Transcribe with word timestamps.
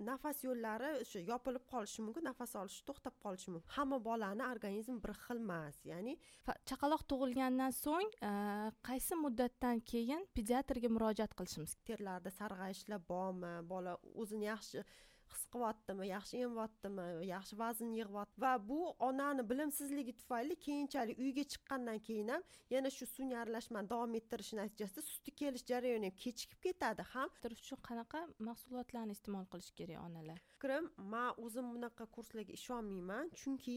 nafas 0.00 0.42
yo'llari 0.44 0.90
o'sha 1.00 1.20
yopilib 1.28 1.64
qolishi 1.72 2.02
mumkin 2.06 2.26
nafas 2.28 2.54
olishi 2.60 2.82
to'xtab 2.88 3.14
qolishi 3.24 3.50
mumkin. 3.54 3.70
Hamma 3.76 3.98
bolani 4.08 4.44
organizmi 4.52 4.98
bir 5.04 5.14
xil 5.24 5.40
emas 5.44 5.78
ya'ni 5.90 6.16
chaqaloq 6.70 7.06
tug'ilgandan 7.10 7.72
so'ng 7.78 8.10
e, 8.28 8.32
qaysi 8.88 9.20
muddatdan 9.24 9.80
keyin 9.92 10.26
pediatrga 10.36 10.90
murojaat 10.96 11.36
qilishimiz 11.38 11.76
terlarda 11.88 12.30
sarg'ayishlar 12.40 13.00
bormi? 13.08 13.54
Bola 13.72 13.96
o'zini 14.22 14.50
yaxshi 14.50 14.84
his 15.36 15.46
qilyaptimi 15.54 16.08
yaxshi 16.10 16.42
emyaptimi 16.46 17.06
yaxshi 17.28 17.58
vazn 17.62 17.92
yig'yapti. 17.98 18.40
Va 18.44 18.52
bu 18.68 18.80
onani 19.08 19.42
bilimsizligi 19.50 20.14
tufayli 20.20 20.56
keyinchalik 20.66 21.18
uyga 21.24 21.44
chiqqandan 21.52 21.98
keyin 22.08 22.28
ham 22.34 22.42
yana 22.74 22.90
shu 22.96 23.06
sun'iy 23.14 23.38
aralashmani 23.42 23.90
davom 23.94 24.14
ettirish 24.20 24.52
natijasida 24.60 25.02
suti 25.10 25.34
kelish 25.40 25.64
jarayoni 25.72 26.10
ham 26.10 26.16
kechikib 26.24 26.60
ketadi 26.68 27.02
ham. 27.14 27.28
Uchun 27.54 27.80
qanaqa 27.88 28.20
mahsulotlarni 28.48 29.14
iste'mol 29.16 29.44
qilish 29.52 29.72
kerak 29.78 30.00
onalar? 30.06 30.38
Fikrim 30.54 30.88
man 31.12 31.42
o'zim 31.44 31.66
bunaqa 31.74 32.04
kurslarga 32.16 32.52
ishonmayman 32.58 33.30
chunki 33.40 33.76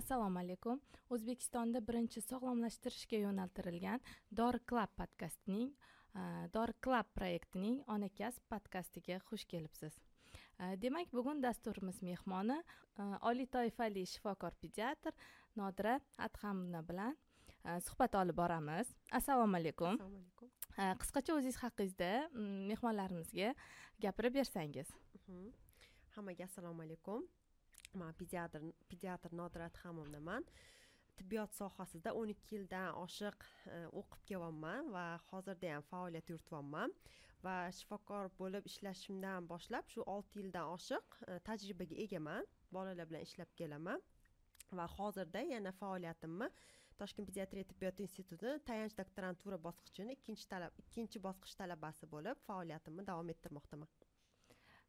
assalomu 0.00 0.38
alaykum. 0.44 0.80
O'zbekistonda 1.14 1.82
birinchi 1.88 2.22
sog'lomlashtirishga 2.30 3.18
yo'naltirilgan 3.26 4.00
dori 4.40 4.60
club 4.70 4.94
podkastining 5.00 5.72
dori 6.54 6.74
club 6.84 7.06
proyektining 7.16 7.76
ona 7.94 8.08
kasb 8.20 8.42
podkastiga 8.52 9.16
xush 9.28 9.44
kelibsiz 9.52 9.94
demak 10.58 11.12
bugun 11.12 11.42
dasturimiz 11.42 12.02
mehmoni 12.02 12.62
oliy 13.28 13.46
toifali 13.46 14.06
shifokor 14.06 14.54
pediatr 14.62 15.12
nodira 15.56 16.00
adhamna 16.18 16.82
bilan 16.88 17.16
suhbat 17.86 18.14
olib 18.14 18.36
boramiz. 18.36 18.88
Assalomu 19.12 19.56
alaykum. 19.56 19.94
Assalomu 19.94 20.16
alaykum. 20.16 20.48
Qisqacha 21.02 21.34
o'zingiz 21.36 21.58
haqingizda 21.62 22.10
mehmonlarimizga 22.70 23.54
gapirib 24.00 24.34
bersangiz. 24.34 24.88
Mhm. 25.28 25.52
hammaga 26.16 26.44
assalomu 26.44 26.82
alaykum. 26.82 27.26
Man 27.94 28.14
pediatr 28.14 28.60
pediatr 28.88 29.32
nodira 29.32 29.64
adhamovnaman 29.70 30.44
tibbiyot 31.22 31.54
sohasida 31.54 32.12
o'n 32.18 32.30
ikki 32.34 32.56
yildan 32.56 32.96
oshiq 32.98 33.44
e, 33.70 33.76
o'qib 34.00 34.22
kelyapman 34.30 34.88
va 34.96 35.04
hozirda 35.28 35.74
ham 35.74 35.84
faoliyat 35.90 36.32
yurityapman 36.32 36.94
va 37.46 37.54
shifokor 37.78 38.30
bo'lib 38.40 38.66
ishlashimdan 38.70 39.46
boshlab 39.52 39.90
shu 39.94 40.06
olti 40.14 40.42
yildan 40.42 40.72
oshiq 40.76 41.18
e, 41.28 41.38
tajribaga 41.48 41.98
egaman 42.04 42.48
bolalar 42.76 43.10
bilan 43.10 43.26
ishlab 43.28 43.54
kelaman 43.60 44.02
va 44.78 44.86
hozirda 44.96 45.44
yana 45.54 45.72
faoliyatimni 45.80 46.48
toshkent 47.02 47.30
pediatriya 47.30 47.68
tibbiyot 47.70 48.02
instituti 48.06 48.56
tayanch 48.70 48.96
doktorantura 49.02 49.60
bosqichini 49.68 50.18
ikkinchi 50.18 50.48
talab 50.54 50.82
ikkinchi 50.84 51.22
bosqich 51.28 51.54
talabasi 51.62 52.10
bo'lib 52.16 52.42
faoliyatimni 52.48 53.06
davom 53.12 53.34
ettirmoqdaman. 53.36 53.94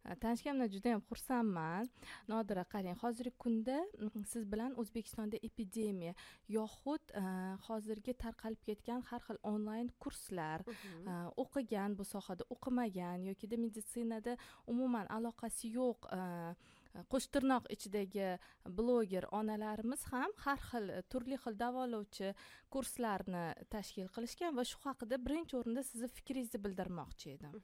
Tanishganimdan 0.04 0.72
juda 0.72 0.94
yam 0.94 1.02
xursandman. 1.10 1.90
Nodira 2.28 2.64
qarang 2.74 2.98
hozirgi 3.04 3.36
kunda 3.46 3.80
siz 4.34 4.46
bilan 4.54 4.76
o'zbekistonda 4.82 5.40
epidemiya 5.50 6.14
yoxud 6.58 7.14
e, 7.22 7.24
hozirgi 7.68 8.16
tarqalib 8.26 8.62
ketgan 8.68 9.04
har 9.10 9.24
xil 9.28 9.40
onlayn 9.54 9.90
kurslar 10.04 10.66
e, 10.68 11.16
o'qigan 11.44 11.98
bu 12.00 12.08
sohada 12.14 12.48
o'qimagan 12.56 13.28
yokida 13.30 13.60
meditsinada 13.66 14.38
umuman 14.76 15.08
aloqasi 15.18 15.72
yo'q 15.78 16.10
e, 16.18 16.22
qo'sh 17.12 17.30
tirnoq 17.36 17.70
ichidagi 17.76 18.28
bloger 18.80 19.26
onalarimiz 19.40 20.04
ham 20.12 20.36
har 20.46 20.60
xil 20.70 20.92
turli 21.12 21.40
xil 21.46 21.58
davolovchi 21.64 22.34
kurslarni 22.76 23.46
tashkil 23.76 24.12
qilishgan 24.18 24.60
va 24.60 24.68
shu 24.72 24.84
haqida 24.86 25.18
birinchi 25.28 25.58
o'rinda 25.62 25.84
sizni 25.90 26.12
fikringizni 26.20 26.62
bildirmoqchi 26.68 27.34
edim. 27.38 27.58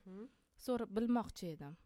So'rab 0.66 0.90
bilmoqchi 0.98 1.54
edim 1.54 1.78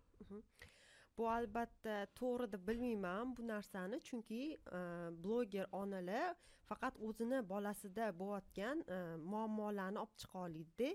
bu 1.17 1.29
albatta 1.29 1.95
to'g'ri 2.19 2.47
deb 2.53 2.67
bilmayman 2.67 3.35
bu 3.37 3.47
narsani 3.47 3.99
chunki 4.09 4.41
e, 4.53 4.79
bloger 5.23 5.67
onalar 5.81 6.35
faqat 6.69 6.97
o'zini 7.07 7.39
bolasida 7.53 8.05
bo'layotgan 8.21 8.85
e, 8.95 8.99
muammolarni 9.33 9.99
olib 10.05 10.15
chiqa 10.23 10.45
olaydida 10.47 10.89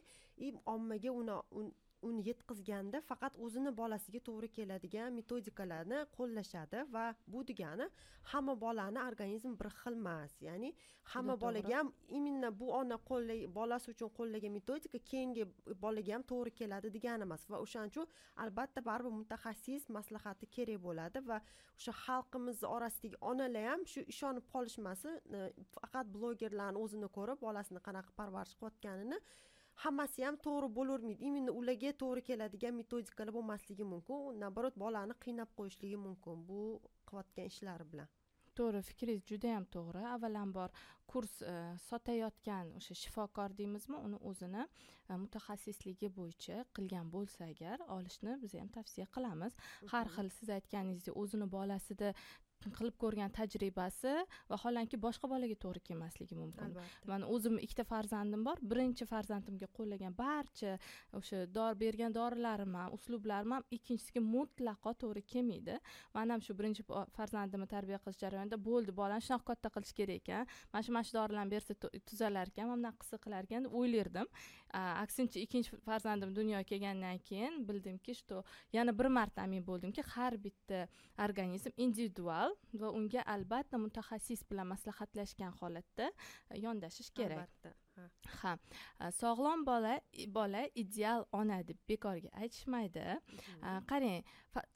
и 0.47 0.55
ommaga 0.75 1.13
uni 1.21 1.71
uni 2.09 2.23
yetkazganda 2.29 3.01
faqat 3.11 3.39
o'zini 3.45 3.73
bolasiga 3.81 4.21
to'g'ri 4.29 4.49
keladigan 4.59 5.17
metodikalarni 5.21 5.99
qo'llashadi 6.17 6.85
va 6.95 7.05
bu 7.33 7.45
degani 7.51 7.87
hamma 8.33 8.55
bolani 8.61 9.01
organizmi 9.09 9.55
bir 9.61 9.71
xil 9.81 9.95
emas. 10.01 10.35
Ya'ni 10.49 10.71
hamma 11.13 11.35
bolaga 11.41 11.79
ham 11.79 11.93
именно 12.09 12.51
bu 12.61 12.67
ona 12.81 12.97
qo'llay 13.11 13.41
bolasi 13.59 13.91
uchun 13.95 14.11
qo'llagan 14.19 14.53
metodika 14.59 14.99
keyingi 15.11 15.45
bolaga 15.85 16.15
ham 16.15 16.25
to'g'ri 16.33 16.53
keladi 16.61 16.93
degani 16.97 17.23
emas 17.29 17.43
va 17.51 17.61
o'shaning 17.65 17.93
uchun 17.95 18.07
albatta 18.45 18.81
baribir 18.91 19.15
mutaxassis 19.21 19.89
maslahati 19.99 20.47
kerak 20.57 20.79
bo'ladi 20.87 21.19
va 21.31 21.39
o'sha 21.79 21.93
xalqimiz 22.05 22.59
orasidagi 22.77 23.17
onalar 23.31 23.65
ham 23.73 23.83
shu 23.93 24.01
ishonib 24.15 24.45
qolishmasin 24.55 25.15
e, 25.39 25.41
faqat 25.75 26.07
blogerlarni 26.17 26.79
o'zini 26.85 27.09
ko'rib 27.19 27.39
bolasini 27.47 27.81
qanaqa 27.89 28.11
parvarish 28.21 28.55
qilayotganini 28.61 29.19
hammasi 29.85 30.25
ham 30.27 30.37
to'g'ri 30.47 30.69
bo'lavermaydi 30.79 31.27
именно 31.29 31.53
ularga 31.61 31.91
to'g'ri 32.03 32.23
keladigan 32.29 32.75
metodikalar 32.81 33.35
bo'lmasligi 33.39 33.85
mumkin. 33.93 34.41
Наоборот 34.43 34.75
bolani 34.85 35.15
qiynab 35.25 35.51
qo'yishligi 35.59 35.99
mumkin 36.07 36.47
bu 36.49 36.61
qilayotgan 37.09 37.47
ishlari 37.53 37.85
bilan. 37.93 38.09
To'g'ri 38.59 38.81
fikringiz 38.91 39.23
juda 39.31 39.53
yam 39.55 39.67
to'g'ri. 39.75 40.03
Avvalambor 40.15 40.71
kurs 41.13 41.35
e, 41.43 41.55
sotayotgan 41.89 42.73
o'sha 42.79 42.95
shifokor 43.03 43.55
deymizmi 43.61 43.97
uni 44.07 44.19
o'zini 44.31 44.65
e, 44.65 45.13
mutaxassisligi 45.25 46.09
bo'yicha 46.19 46.57
qilgan 46.79 47.13
bo'lsa 47.15 47.47
agar 47.53 47.87
olishni 47.97 48.35
biz 48.43 48.59
ham 48.63 48.73
tavsiya 48.79 49.07
qilamiz. 49.17 49.53
Har 49.93 50.07
xil 50.17 50.29
siz 50.39 50.49
aytganingizdek 50.59 51.15
o'zini 51.23 51.47
bolasida 51.57 52.13
qilib 52.67 52.97
ko'rgan 53.03 53.31
tajribasi 53.39 54.15
vaholanki 54.51 54.99
boshqa 55.07 55.31
bolaga 55.31 55.57
to'g'ri 55.65 55.81
kelmasligi 55.89 56.35
mumkin. 56.35 56.73
Albatta. 56.73 57.09
Man 57.11 57.23
o'zim 57.35 57.59
ikkita 57.65 57.85
farzandim 57.93 58.45
bor. 58.49 58.59
Birinchi 58.73 59.07
farzandimga 59.13 59.69
qo'llagan 59.79 60.17
barcha 60.19 60.77
o'sha 61.21 61.45
dori 61.59 61.79
bergan 61.85 62.15
dorilarim 62.19 62.75
ham 62.81 62.97
uslublarim 62.99 63.57
ham 63.57 63.65
ikkinchisiga 63.77 64.23
mutlaqo 64.35 64.95
to'g'ri 65.03 65.23
kelmaydi. 65.35 65.79
Man 66.15 66.31
ham 66.35 66.41
shu 66.47 66.57
birinchi 66.61 66.87
farzandimni 67.19 67.69
tarbiya 67.75 67.99
qilish 68.05 68.21
jarayonida 68.25 68.59
bo'ldi 68.69 68.97
bolani 69.01 69.27
shunaqa 69.29 69.47
katta 69.53 69.75
qilish 69.77 69.95
kerak 70.01 70.23
ekan. 70.23 70.47
Mana 70.73 70.83
shu 70.83 70.93
mana 70.97 71.05
shu 71.09 71.19
dorilarni 71.19 71.51
bersa 71.57 71.75
tuzalar 72.09 72.47
ekan 72.53 72.67
mana 72.73 72.79
bunaqa 72.81 72.99
qilsa 73.05 73.23
qilar 73.25 73.43
ekan 73.49 73.69
deb 73.69 73.79
o'ylardim 73.81 74.27
aksincha 74.75 75.41
ikkinchi 75.41 75.77
farzandim 75.85 76.35
dunyoga 76.37 76.65
kelgandan 76.65 77.19
keyin 77.19 77.69
bildimki 77.69 78.15
что 78.15 78.45
yana 78.73 78.99
bir 78.99 79.07
marta 79.07 79.43
amin 79.43 79.67
bo'ldimki 79.67 80.03
har 80.03 80.33
bitta 80.45 80.89
organizm 81.19 81.71
individual 81.77 82.55
va 82.75 82.91
unga 82.91 83.23
albatta 83.23 83.79
mutaxassis 83.79 84.43
bilan 84.51 84.67
maslahatlashgan 84.67 85.53
holatda 85.61 86.13
e, 86.51 86.59
yondashish 86.59 87.11
kerak. 87.11 87.39
Albatta 87.39 87.71
ha. 88.43 88.59
Sog'lom 89.21 89.67
bola 89.67 90.01
bola 90.29 90.63
ideal 90.75 91.25
ona 91.33 91.63
deb 91.69 91.79
bekorga 91.89 92.31
aytishmaydi. 92.43 93.07
E, 93.63 93.71
qarang 93.91 94.23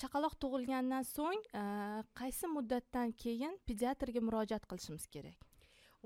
chaqaloq 0.01 0.35
tug'ilgandan 0.43 1.05
so'ng 1.17 1.43
qaysi 2.21 2.47
muddatdan 2.57 3.13
keyin 3.25 3.59
pediatrga 3.67 4.21
murojaat 4.29 4.67
qilishimiz 4.71 5.07
kerak 5.07 5.52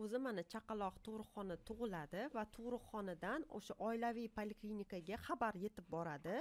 o'zi 0.03 0.19
mana 0.27 0.43
chaqaloq 0.53 0.97
tug'ruqxona 1.07 1.57
tug'iladi 1.69 2.23
va 2.37 2.45
tug'ruqxonadan 2.57 3.47
o'sha 3.59 3.77
oilaviy 3.89 4.29
poliklinikaga 4.39 5.17
xabar 5.27 5.55
yetib 5.65 5.87
boradi. 5.95 6.37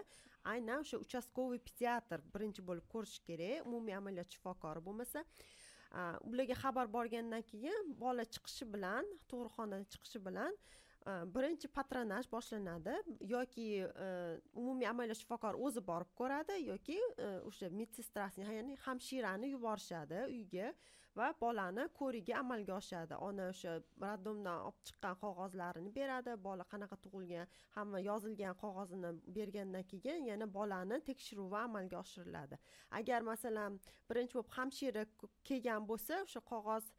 Aynan 0.53 0.83
o'sha 0.85 0.99
uchastkoviy 1.05 1.61
pediatr 1.67 2.23
birinchi 2.33 2.65
bo'lib 2.69 2.87
ko'rishi 2.93 3.21
kerak 3.29 3.69
umumiy 3.69 3.95
amaliyot 3.99 4.35
shifokori 4.35 4.83
bo'lmasa. 4.87 5.23
Ularga 6.29 6.55
xabar 6.63 6.91
borgandan 6.97 7.45
keyin 7.51 7.93
bola 8.05 8.25
chiqishi 8.33 8.67
bilan 8.73 9.13
tug'ruqxonadan 9.31 9.87
chiqishi 9.93 10.21
bilan 10.27 10.59
birinchi 11.05 11.67
patronaj 11.77 12.25
boshlanadi 12.31 12.95
yoki 13.29 13.67
e, 13.85 14.07
umumiy 14.61 14.87
amaliyot 14.89 15.19
shifokori 15.21 15.61
o'zi 15.67 15.83
borib 15.89 16.11
ko'radi 16.19 16.55
yoki 16.65 16.97
e, 16.97 17.27
o'sha 17.49 17.69
medsestrasini 17.79 18.55
ya'ni 18.59 18.77
hamshirani 18.85 19.51
yuborishadi 19.55 20.23
uyga. 20.35 20.71
Va 21.19 21.27
bolani 21.41 21.85
ko'rigi 21.99 22.33
amalga 22.41 22.75
oshadi. 22.77 23.17
Ona 23.27 23.47
o'sha 23.53 23.73
роддомdan 24.03 24.59
olib 24.67 24.79
chiqqan 24.89 25.15
qog'ozlarini 25.23 25.91
beradi 25.97 26.35
bola 26.47 26.67
qanaqa 26.73 26.97
tug'ilgan 27.05 27.51
hamma 27.77 28.01
yozilgan 28.09 28.55
qog'ozini 28.63 29.11
bergandan 29.37 29.87
keyin 29.91 30.29
yana 30.31 30.47
bolani 30.59 31.01
tekshiruvi 31.09 31.59
amalga 31.63 31.97
oshiriladi. 32.03 32.59
Agar 32.99 33.27
masalan 33.31 33.79
birinchi 34.09 34.37
bo'lib 34.37 34.55
hamshira 34.57 35.03
kelgan 35.49 35.89
bo'lsa 35.91 36.23
o'sha 36.27 36.41
qog'oz 36.53 36.91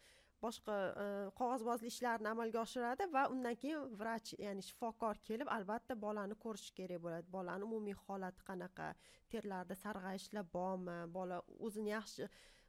boshqa 0.45 0.75
e, 1.03 1.07
qog'ozbozlik 1.39 1.93
ishlarini 1.93 2.29
amalga 2.33 2.63
oshiradi 2.63 3.07
va 3.15 3.23
undan 3.35 3.57
keyin 3.63 3.95
vrach 4.01 4.33
ya'ni 4.47 4.65
shifokor 4.69 5.21
kelib 5.29 5.49
albatta 5.57 5.97
bolani 6.07 6.37
ko'rishi 6.45 6.75
kerak 6.81 7.01
bo'ladi. 7.07 7.33
Bolani 7.37 7.69
umumiy 7.69 7.97
holati 8.07 8.49
qanaqa 8.51 8.89
terlarida 9.33 9.77
sarg'ayishlar 9.85 10.45
bormi 10.57 10.99
bola 11.17 11.41
o'zini 11.69 11.91
yaxshi 11.97 12.29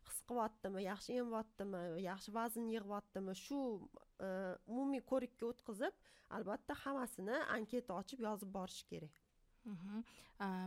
his 0.09 0.19
qilyaptimi 0.29 0.83
yaxshi 0.87 1.17
emyaptimi 1.23 1.83
yaxshi 2.05 2.33
vazn 2.39 2.67
yig'yaptimi 2.73 3.35
shu 3.43 3.61
e, 4.27 4.29
umumiy 4.73 5.03
ko'rikka 5.11 5.49
o'tkazib 5.51 6.03
albatta 6.39 6.77
hammasini 6.83 7.39
anketa 7.57 7.97
ochib 8.01 8.23
yozib 8.27 8.53
borish 8.59 8.83
kerak. 8.91 9.23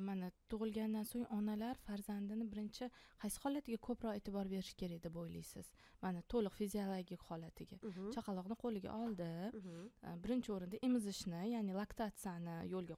Mana 0.08 0.30
tug'ilgandan 0.50 1.04
so'ng 1.06 1.26
onalar 1.36 1.76
farzandini 1.86 2.44
birinchi 2.52 2.88
qaysi 3.22 3.38
holatiga 3.44 3.78
ko'proq 3.86 4.16
e'tibor 4.18 4.48
berishi 4.52 4.74
kerak 4.80 5.02
deb 5.04 5.14
o'ylaysiz? 5.22 5.66
Mana 6.02 6.22
to'liq 6.32 6.54
fiziologik 6.60 7.20
holatiga. 7.28 7.76
Mhm. 7.82 8.10
chaqaloqni 8.16 8.56
qo'liga 8.64 8.90
oldi. 9.04 9.28
Mhm. 9.60 9.84
a, 10.08 10.16
birinchi 10.24 10.50
o'rinda 10.56 10.76
emizishni 10.88 11.42
ya'ni 11.54 11.72
laktatsiyani 11.80 12.56
yo'lga 12.72 12.96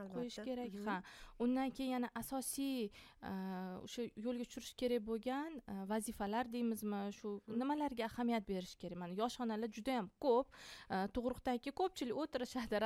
Albatta. 0.00 0.14
qo'yish 0.18 0.38
kerak. 0.48 0.70
Ha 0.88 0.96
undan 1.44 1.70
keyin 1.76 1.90
yana 1.96 2.08
asosiy 2.22 2.90
o'sha 3.86 4.02
yo'lga 4.26 4.44
tushirish 4.50 4.74
kerak 4.82 5.02
bo'lgan 5.10 5.60
vazifalar 5.92 6.44
deymizmi? 6.54 7.02
Shu 7.18 7.28
nimalarga 7.60 8.04
ahamiyat 8.10 8.44
berish 8.52 8.74
kerak? 8.82 8.98
Mana 9.02 9.14
yosh 9.22 9.38
onalar 9.46 9.70
juda 9.76 9.92
yam 9.98 10.10
ko'p 10.26 10.46
keyin 11.14 11.72
ko'pchilik 11.80 12.16
o'tirishadi 12.22 12.80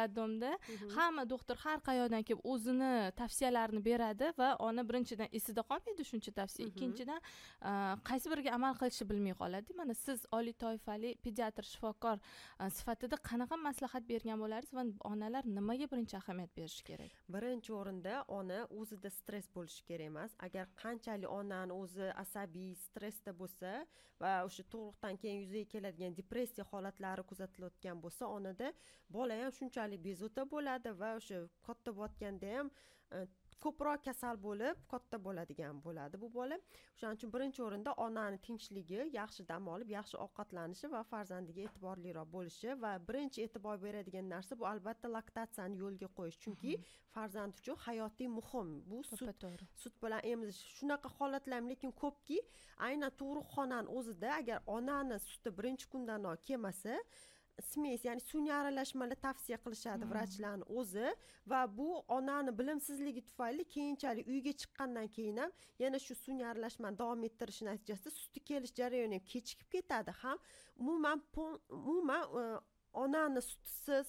Mhm. 0.75 0.89
hamma 0.97 1.25
doktor 1.33 1.57
har 1.65 1.79
qayerdan 1.89 2.23
kelib 2.29 2.44
o'zini 2.53 2.93
tavsiyalarini 3.21 3.83
beradi 3.85 4.31
va 4.39 4.49
ona 4.67 4.85
birinchidan 4.89 5.29
esida 5.39 5.63
qolmaydi 5.71 6.05
shuncha 6.11 6.33
tavsiya. 6.41 6.69
Ikkinchidan 6.73 7.21
a, 7.21 7.73
qaysi 8.09 8.33
biriga 8.33 8.55
amal 8.59 8.77
qilishni 8.81 9.09
bilmay 9.11 9.35
qoladi. 9.43 9.77
Mana 9.81 9.95
siz 9.95 10.27
oliy 10.39 10.57
toifali 10.65 11.15
pediatr 11.27 11.65
shifokor 11.73 12.19
a, 12.59 12.71
sifatida 12.79 13.17
qanaqa 13.31 13.57
maslahat 13.69 14.09
bergan 14.13 14.41
bo'larsiz 14.45 14.75
va 14.79 14.87
onalar 15.13 15.45
nimaga 15.59 15.91
birinchi 15.93 16.17
ahamiyat 16.23 16.57
berishi 16.59 16.85
kerak? 16.91 17.13
Birinchi 17.37 17.73
o'rinda 17.81 18.25
ona 18.39 18.61
o'zida 18.81 19.11
stress 19.19 19.51
bo'lishi 19.57 19.85
kerak 19.91 20.11
emas. 20.13 20.37
Agar 20.47 20.67
qanchalik 20.83 21.31
onani 21.41 21.73
o'zi 21.83 22.11
asabiy 22.25 22.75
stressda 22.87 23.33
bo'lsa 23.41 23.71
va 24.23 24.33
o'sha 24.47 24.65
tug'ruqdan 24.73 25.17
keyin 25.23 25.41
yuzaga 25.45 25.69
keladigan 25.75 26.17
depressiya 26.19 26.65
holatlari 26.73 27.23
kuzatilayotgan 27.31 28.03
bo'lsa 28.05 28.29
onada 28.37 28.73
bola 29.17 29.39
ham 29.41 29.53
shunchalik 29.59 30.01
bezovta 30.09 30.45
bo'ladi 30.55 30.93
va 31.01 31.11
o'sha 31.21 31.41
katta 31.67 31.91
bo'layotganda 32.43 32.59
ham 32.59 32.71
ko'proq 33.65 34.03
kasal 34.05 34.37
bo'lib 34.45 34.81
katta 34.93 35.19
bo'ladigan 35.27 35.79
bo'ladi 35.85 36.19
bu 36.23 36.29
bola. 36.33 36.57
O'shaning 36.95 37.17
uchun 37.19 37.31
birinchi 37.35 37.63
o'rinda 37.67 37.93
onani 38.07 38.39
tinchligi 38.47 39.01
yaxshi 39.19 39.47
dam 39.51 39.69
olib 39.75 39.89
yaxshi 39.97 40.17
ovqatlanishi 40.25 40.91
va 40.95 41.01
farzandiga 41.13 41.63
e'tiborliroq 41.67 42.29
bo'lishi 42.37 42.75
va 42.83 42.93
birinchi 43.09 43.47
e'tibor 43.47 43.77
beradigan 43.85 44.29
narsa 44.35 44.59
bu 44.61 44.67
albatta 44.73 45.09
laktatsiyani 45.17 45.81
yo'lga 45.85 46.09
qo'yish. 46.19 46.39
Chunki 46.45 46.73
farzand 47.15 47.53
uchun 47.61 47.77
hayotiy 47.87 48.29
muhim. 48.39 48.69
Bu 48.91 49.03
sut 49.11 49.23
sut 49.83 49.95
bilan 50.03 50.21
emizish 50.33 50.61
shunaqa 50.79 51.09
holatlar 51.19 51.57
ham 51.61 51.71
lekin 51.73 51.93
ko'pki 52.03 52.39
aynan 52.89 53.13
tug'ruqxonani 53.21 53.89
o'zida 53.99 54.35
agar 54.41 54.59
onani 54.77 55.19
suti 55.31 55.51
birinchi 55.59 55.87
kundanoq 55.95 56.45
kelmasa 56.49 57.01
smes 57.63 58.05
ya'ni 58.05 58.21
sun'iy 58.21 58.53
aralashmalar 58.53 59.17
tavsiya 59.27 59.59
qilishadi 59.65 60.05
Mhm. 60.05 60.11
vrachlarni 60.13 60.65
o'zi 60.79 61.07
va 61.47 61.61
bu 61.79 61.89
onani 62.17 62.51
bilimsizligi 62.59 63.23
tufayli 63.29 63.65
keyinchalik 63.75 64.27
uyga 64.29 64.53
chiqqandan 64.61 65.09
keyin 65.17 65.37
ham 65.43 65.51
yana 65.79 65.99
shu 66.07 66.15
sun'iy 66.15 66.47
aralashmani 66.53 66.99
davom 66.99 67.25
ettirish 67.29 67.63
natijasida 67.63 68.11
suti 68.11 68.41
kelish 68.49 68.75
jarayoni 68.81 69.15
ham 69.19 69.25
kechikib 69.33 69.69
ketadi 69.75 70.11
ham 70.23 70.39
umuman 70.77 71.23
umuman 71.71 72.23
e, 72.41 72.43
onani 72.93 73.43
sutisiz 73.51 74.07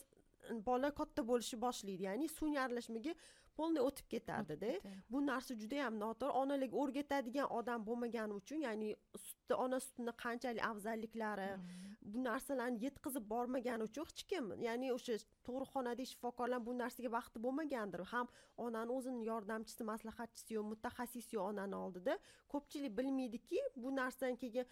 bola 0.68 0.90
katta 1.00 1.22
bo'lishni 1.30 1.58
boshlaydi 1.66 2.04
ya'ni 2.10 2.28
sun'iy 2.40 2.60
aralashmaga 2.66 3.14
polniy 3.58 3.84
o'tib 3.88 4.08
ketadida 4.14 4.72
bu 5.12 5.22
narsa 5.30 5.54
juda 5.62 5.76
yam 5.84 6.00
noto'g'ri. 6.04 6.34
Onalarga 6.42 6.78
o'rgatadigan 6.84 7.48
odam 7.60 7.86
bo'lmagani 7.90 8.34
uchun 8.42 8.60
ya'ni 8.68 8.90
sutni 9.26 9.56
ona 9.66 9.80
sutini 9.86 10.14
qanchalik 10.24 10.64
afzalliklari 10.72 11.50
Mhm. 11.58 11.92
bu 12.14 12.24
narsalarni 12.24 12.78
yetkazib 12.86 13.26
bormagani 13.34 13.84
uchun 13.90 14.06
hech 14.10 14.24
kim 14.32 14.46
ya'ni 14.68 14.88
o'sha 14.98 15.16
tug'ruqxonadagi 15.46 16.10
shifokorlar 16.14 16.62
bu 16.68 16.74
narsaga 16.82 17.10
vaqti 17.18 17.38
bo'lmagandir. 17.46 18.02
Ham 18.14 18.28
onani 18.66 18.92
o'zini 18.98 19.22
yordamchisi 19.32 19.84
maslahatchisi 19.92 20.52
yo'q 20.58 20.66
mutaxassis 20.74 21.28
yo'q 21.36 21.44
onani 21.52 21.76
oldida 21.86 22.14
ko'pchilik 22.54 22.94
bilmaydiki 23.00 23.60
bu 23.84 23.90
narsani 24.02 24.38
keyin 24.44 24.66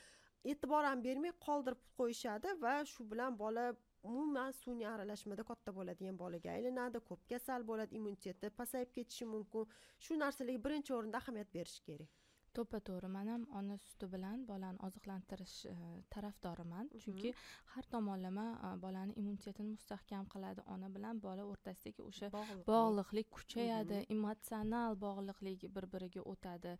e'tibor 0.51 0.83
ham 0.89 0.99
bermay 1.07 1.33
qoldirib 1.47 1.81
qo'yishadi 1.99 2.49
va 2.63 2.73
shu 2.93 3.01
bilan 3.11 3.31
bola 3.43 3.65
umuman 4.09 4.51
sun'iy 4.59 4.87
aralashmada 4.93 5.43
katta 5.49 5.75
bo'ladigan 5.77 6.17
bolaga 6.23 6.51
aylanadi 6.55 7.01
ko'p 7.09 7.21
kasal 7.31 7.67
bo'ladi 7.69 7.99
immuniteti 7.99 8.51
pasayib 8.59 8.91
ketishi 8.97 9.29
mumkin. 9.35 9.69
Shu 10.05 10.19
narsalarga 10.23 10.63
birinchi 10.67 10.95
o'rinda 10.97 11.23
ahamiyat 11.23 11.53
berish 11.57 11.79
kerak. 11.87 12.22
To'ppa 12.57 12.79
to'g'ri 12.87 13.09
man 13.15 13.27
ham 13.33 13.43
ona 13.59 13.77
suti 13.85 14.07
bilan 14.13 14.45
bolani 14.49 14.79
oziqlantirish 14.87 15.55
e, 15.71 15.75
tarafdoriman. 16.15 16.89
Chunki 17.03 17.33
har 17.73 17.87
tomonlama 17.95 18.45
e, 18.67 18.71
bolani 18.85 19.15
immunitetini 19.21 19.69
mustahkam 19.75 20.27
qiladi 20.33 20.65
ona 20.75 20.89
bilan 20.95 21.21
bola 21.25 21.45
o'rtasidagi 21.53 22.05
o'sha 22.09 22.29
bog'liq 22.35 22.65
bog'liqlik 22.71 23.31
kuchayadi 23.37 24.03
emotsional 24.15 24.97
bog'liqlik 25.05 25.67
bir 25.75 25.89
biriga 25.95 26.25
o'tadi. 26.33 26.75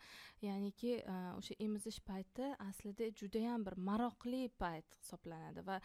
Ya'niki 0.47 0.93
e, 0.99 1.17
o'sha 1.39 1.57
emizish 1.67 1.99
payti 2.09 2.51
aslida 2.69 3.09
judayam 3.21 3.65
bir 3.67 3.77
maroqli 3.89 4.43
payt 4.63 4.99
hisoblanadi 5.01 5.65
va 5.69 5.79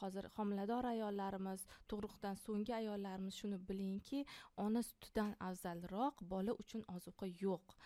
hozir 0.00 0.28
homilador 0.36 0.90
ayollarimiz 0.94 1.66
tug'ruqdan 1.90 2.36
so'nggi 2.44 2.74
ayollarimiz 2.80 3.34
shuni 3.40 3.58
bilingki 3.68 4.24
ona 4.66 4.82
sutidan 4.88 5.32
afzalroq 5.48 6.22
bola 6.34 6.52
uchun 6.64 6.82
ozuqa 6.96 7.26
yo'q 7.44 7.76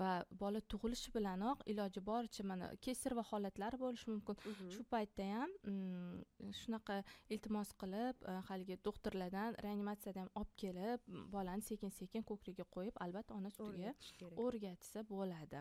va 0.00 0.12
bola 0.42 0.60
tug'ilishi 0.86 1.10
bilanoq 1.14 1.58
iloji 1.72 2.00
boricha 2.06 2.44
mana 2.44 2.66
kesarva 2.84 3.22
holatlari 3.30 3.76
bo'lishi 3.84 4.08
mumkin 4.10 4.36
Mhm. 4.50 4.70
shu 4.74 4.82
paytda 4.92 5.24
ham 5.34 5.50
mm, 5.64 6.52
shunaqa 6.60 7.02
iltimos 7.34 7.70
qilib 7.80 8.16
e, 8.30 8.32
haligi 8.48 8.76
doktorlardan 8.88 9.54
reanimatsiyadan 9.64 10.22
ham 10.22 10.30
olib 10.40 10.52
kelib 10.62 11.00
bolani 11.34 11.62
sekin 11.70 11.90
sekin 11.90 12.22
ko'kragiga 12.30 12.64
qo'yib 12.76 12.96
albatta 13.04 13.34
ona 13.34 13.50
sutiga 13.50 13.92
o'rgatsa 14.44 15.00
bo'ladi 15.12 15.58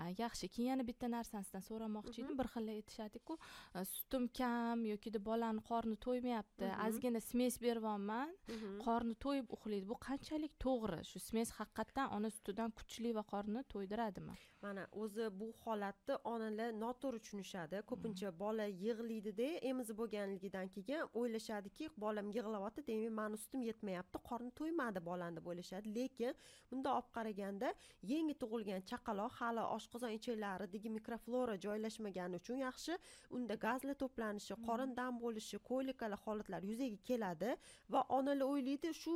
A, 0.00 0.02
yaxshi 0.22 0.46
keyin 0.54 0.68
yana 0.72 0.84
bitta 0.90 1.06
narsani 1.16 1.44
sizdan 1.44 1.64
so'ramoqchi 1.70 2.18
edim 2.22 2.34
Mhm. 2.34 2.38
bir 2.40 2.48
xil 2.54 2.68
aytishadiku 2.76 3.34
e, 3.74 3.84
sutim 3.94 4.28
kam 4.38 4.84
yokida 4.92 5.18
bolani 5.30 5.60
qorni 5.70 5.96
to'ymayapti 6.06 6.66
Mhm. 6.68 6.86
ozgina 6.86 7.20
smes 7.30 7.54
beryapman 7.64 8.28
Mhm. 8.48 8.78
qorni 8.86 9.14
to'yib 9.24 9.46
uxlaydi 9.56 9.86
bu 9.92 9.96
qanchalik 10.08 10.52
to'g'ri 10.64 11.00
shu 11.10 11.18
smes 11.28 11.48
haqiqatdan 11.58 12.06
ona 12.16 12.28
sutidan 12.36 12.70
kuchli 12.78 13.10
va 13.18 13.22
qorni 13.32 13.60
to'ydiradimi 13.72 14.34
mana 14.62 14.86
o'zi 15.02 15.26
bu 15.40 15.48
holatni 15.64 16.14
onalar 16.32 16.72
noto'g'ri 16.82 17.20
tushunishadi. 17.24 17.82
Ko'pincha 17.90 18.30
bola 18.42 18.66
yig'laydida 18.84 19.48
emizib 19.70 19.98
bo'lganligidan 20.00 20.70
keyin 20.76 21.02
o'ylashadiki 21.20 21.90
bolam 22.04 22.30
yig'layapti 22.36 22.86
demak 22.88 23.14
mani 23.20 23.38
sutim 23.42 23.62
yetmayapti 23.68 24.22
qorni 24.28 24.50
to'ymadi 24.60 25.04
bolani 25.10 25.40
deb 25.40 25.46
o'ylashadi. 25.52 25.94
Lekin 25.98 26.34
bundoq 26.70 26.98
olib 26.98 27.10
qaraganda 27.18 27.72
yangi 28.12 28.34
tug'ilgan 28.42 28.86
chaqaloq 28.90 29.32
hali 29.40 29.64
oshqozon 29.76 30.16
ichaklaridagi 30.18 30.94
mikroflora 30.98 31.56
joylashmagani 31.66 32.42
uchun 32.42 32.62
yaxshi 32.66 32.98
unda 33.38 33.54
gazlar 33.66 33.96
to'planishi 34.02 34.54
qorin 34.68 34.96
dam 35.00 35.22
bo'lishi 35.24 35.62
kolikalar 35.70 36.20
holatlar 36.26 36.62
yuzaga 36.70 36.98
keladi 37.10 37.50
va 37.96 38.00
onalar 38.18 38.48
o'ylaydi 38.52 38.94
shu 39.02 39.14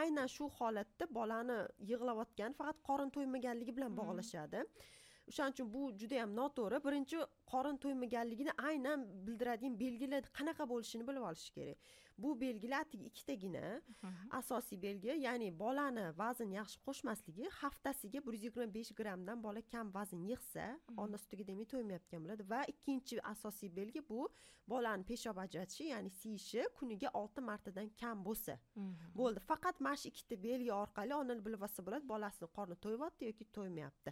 aynan 0.00 0.28
shu 0.34 0.48
holatda 0.58 1.06
bolani 1.18 1.58
yig'layotgani 1.90 2.58
faqat 2.60 2.82
qorin 2.88 3.10
to'ymaganligi 3.16 3.76
bilan 3.78 3.96
bog'lashadi 4.00 4.62
o'shaning 5.28 5.54
uchun 5.56 5.68
bu 5.74 5.82
juda 6.00 6.14
yam 6.22 6.32
noto'g'ri. 6.38 6.78
Birinchi 6.86 7.18
qorin 7.52 7.76
to'ymaganligini 7.84 8.52
aynan 8.68 9.04
bildiradigan 9.26 9.78
belgilar 9.84 10.22
qanaqa 10.38 10.64
bo'lishini 10.72 11.06
bilib 11.08 11.28
olish 11.30 11.50
kerak. 11.56 11.78
Bu 12.18 12.40
belgilar 12.40 12.80
atigi 12.80 13.04
ikkitagina 13.10 13.82
asosiy 14.30 14.78
belgi 14.82 15.16
ya'ni 15.26 15.48
bolani 15.58 16.06
vazn 16.18 16.50
yaxshi 16.58 16.78
qo'shmasligi 16.86 17.48
haftasiga 17.60 18.20
bir 18.26 18.32
yuz 18.36 18.44
yigirma 18.44 18.74
besh 18.74 18.92
grammdan 19.00 19.42
bola 19.46 19.62
kam 19.72 19.94
vazn 19.94 20.20
yig'sa 20.30 20.66
ona 20.96 21.18
sutiga 21.22 21.46
demak 21.50 21.68
to'ymayotgan 21.72 22.20
bo'ladi. 22.24 22.48
Va 22.52 22.60
ikkinchi 22.72 23.20
asosiy 23.34 23.70
belgi 23.78 24.00
bu 24.10 24.28
bolani 24.68 25.04
peshob 25.10 25.36
ajratishi 25.44 25.84
ya'ni 25.94 26.10
siyishi 26.20 26.68
kuniga 26.78 27.10
olti 27.22 27.40
martadan 27.50 27.88
kam 28.00 28.24
bo'lsa 28.28 28.54
bo'ldi. 29.18 29.40
Faqat 29.50 29.80
mana 29.80 29.96
shu 29.96 30.08
ikkita 30.12 30.42
belgi 30.48 30.72
orqali 30.82 31.14
ona 31.22 31.34
bilib 31.46 31.62
olsa 31.66 31.86
bo'ladi 31.86 32.08
bolasini 32.14 32.48
qorni 32.56 32.76
to'yyapti 32.84 33.30
yoki 33.30 33.44
to'ymayapti 33.58 34.10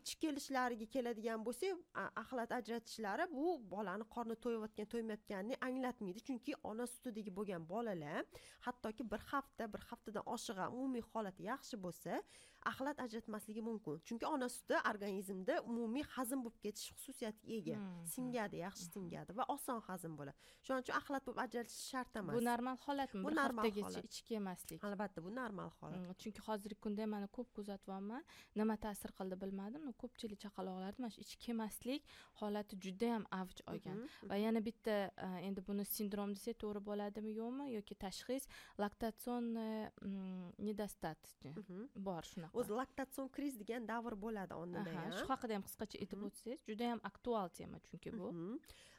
ichib 0.00 0.20
kelishlariga 0.24 0.86
keladigan 0.94 1.44
bo'lsak 1.46 1.74
axlat 2.22 2.52
ajratishlari 2.58 3.26
bu 3.32 3.46
bolani 3.74 4.04
qorni 4.14 4.36
to'yayotgan 4.44 4.86
to'ymayotganini 4.94 5.56
anglatmaydi. 5.68 6.20
Chunki 6.28 6.54
ona 6.70 6.86
sutidagi 6.86 7.30
bo'lgan 7.38 7.68
bolalar 7.72 8.24
hattoki 8.66 9.10
bir 9.12 9.20
hafta 9.32 9.72
bir 9.72 9.82
haftadan 9.90 10.24
oshiq 10.34 10.58
umumiy 10.68 11.04
holati 11.12 11.42
yaxshi 11.52 11.76
bo'lsa 11.84 12.22
axlat 12.70 13.00
ajratmasligi 13.00 13.62
mumkin. 13.62 14.00
Chunki 14.06 14.26
ona 14.26 14.48
suti 14.48 14.76
organizmda 14.90 15.60
umumiy 15.62 16.04
hazm 16.16 16.42
bo'lib 16.44 16.58
ketish 16.64 16.92
xususiyatiga 16.96 17.54
ega. 17.58 17.76
Hmm, 17.76 18.06
singadi 18.14 18.60
yaxshi 18.64 18.86
singadi 18.94 19.36
va 19.38 19.44
oson 19.54 19.80
hazm 19.88 20.16
bo'ladi. 20.18 20.36
Shuning 20.64 20.84
uchun 20.84 20.96
axlat 21.00 21.26
bo'lib 21.26 21.40
ajratish 21.44 21.80
shart 21.90 22.16
emas. 22.20 22.34
Bu 22.36 22.44
normal 22.44 22.76
holatmi 22.86 23.24
Bu 23.24 23.34
normal 23.40 23.70
holat. 23.70 24.04
ichki 24.04 24.34
yemaslik 24.34 24.84
albatta 24.84 25.24
bu 25.24 25.34
normal 25.40 25.70
holat. 25.80 26.00
Mm, 26.00 26.18
chunki 26.22 26.40
hozirgi 26.48 26.80
kunda 26.84 27.06
mana 27.14 27.26
ko'p 27.36 27.48
kuzatyapman 27.56 28.24
nima 28.60 28.76
ta'sir 28.84 29.10
qildi 29.18 29.40
bilmadim 29.42 29.92
ko'pchilik 30.02 30.38
chaqaloqlarda 30.44 30.98
mana 31.02 31.12
shu 31.16 31.20
ichki 31.26 31.50
yemaslik 31.52 32.02
holati 32.40 32.80
judayam 32.84 33.24
avj 33.40 33.58
olgan. 33.72 33.98
Mhm, 34.04 34.30
va 34.30 34.36
yana 34.46 34.60
bitta 34.68 34.96
e, 35.26 35.28
endi 35.48 35.60
buni 35.68 35.84
sindrom 35.96 36.30
desak 36.36 36.56
to'g'ri 36.62 36.80
bo'ladimi 36.90 37.32
yo'qmi? 37.40 37.64
Yoki 37.76 37.94
tashxis 38.04 38.44
laktatsionniy 38.82 39.90
mm, 40.02 40.52
недостаточный 40.66 41.54
mhm. 41.56 41.88
bor 41.94 42.22
shunaqa 42.32 42.49
o'zi 42.58 42.72
laktatsion 42.80 43.28
kriz 43.36 43.54
degan 43.62 43.86
davr 43.92 44.14
bo'ladi 44.24 44.52
ham 44.96 45.10
shu 45.18 45.26
haqida 45.32 45.52
ham 45.56 45.64
qisqacha 45.68 45.96
aytib 46.02 46.20
o'tsangiz 46.28 46.60
judayam 46.70 47.00
aktual 47.10 47.48
tema 47.58 47.78
chunki 47.86 48.10
bu. 48.18 48.28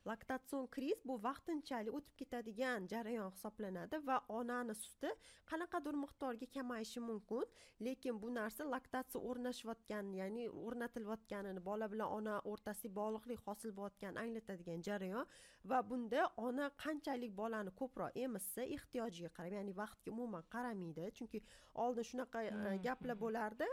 Laktatsion 0.10 0.68
kriz 0.76 1.00
bu 1.10 1.16
vaqtinchalik 1.24 1.94
o'tib 1.98 2.16
ketadigan 2.22 2.88
jarayon 2.94 3.30
hisoblanadi 3.36 4.00
va 4.08 4.18
onani 4.38 4.76
suti 4.84 5.12
qanaqadir 5.52 5.96
miqdorga 6.04 6.48
kamayishi 6.56 7.00
mumkin. 7.10 7.44
Lekin 7.88 8.16
bu 8.24 8.30
narsa 8.40 8.64
laktatsiya 8.74 9.22
o'rnashayotgan 9.30 10.14
ya'ni 10.22 10.44
o'rnatilayotganini 10.66 11.62
bola 11.70 11.86
bilan 11.94 12.10
ona 12.18 12.36
o'rtasida 12.52 12.94
bog'liqlik 13.00 13.40
hosil 13.48 13.72
bo'layotganini 13.78 14.20
anglatadigan 14.26 14.82
jarayon 14.90 15.26
va 15.70 15.80
bunda 15.90 16.22
ona 16.48 16.66
qanchalik 16.84 17.32
bolani 17.42 17.72
ko'proq 17.82 18.12
emizsa 18.26 18.62
ehtiyojiga 18.78 19.30
qarab 19.38 19.54
ya'ni 19.60 19.74
vaqtga 19.82 20.10
umuman 20.16 20.44
qaramaydi. 20.56 21.12
Chunki 21.18 21.40
oldin 21.84 22.04
shunaqa 22.12 22.40
e, 22.44 22.52
Mhm. 22.52 22.82
gaplar 22.88 23.18
bo'lardi 23.26 23.68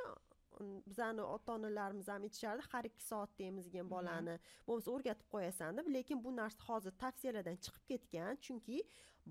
bizani 0.90 1.22
ota 1.22 1.52
onalarimiz 1.58 2.08
ham 2.08 2.22
aytishardi 2.28 2.62
har 2.72 2.84
ikki 2.90 3.02
soatda 3.10 3.44
emizgin 3.50 3.90
bolani. 3.94 4.34
Bo'lmasa 4.66 4.90
o'rgatib 4.94 5.28
qo'yasan 5.34 5.76
deb 5.78 5.86
lekin 5.96 6.24
bu 6.24 6.30
narsa 6.40 6.64
hozir 6.68 6.92
tavsiyalardan 7.04 7.56
chiqib 7.64 7.84
ketgan 7.92 8.36
chunki 8.46 8.78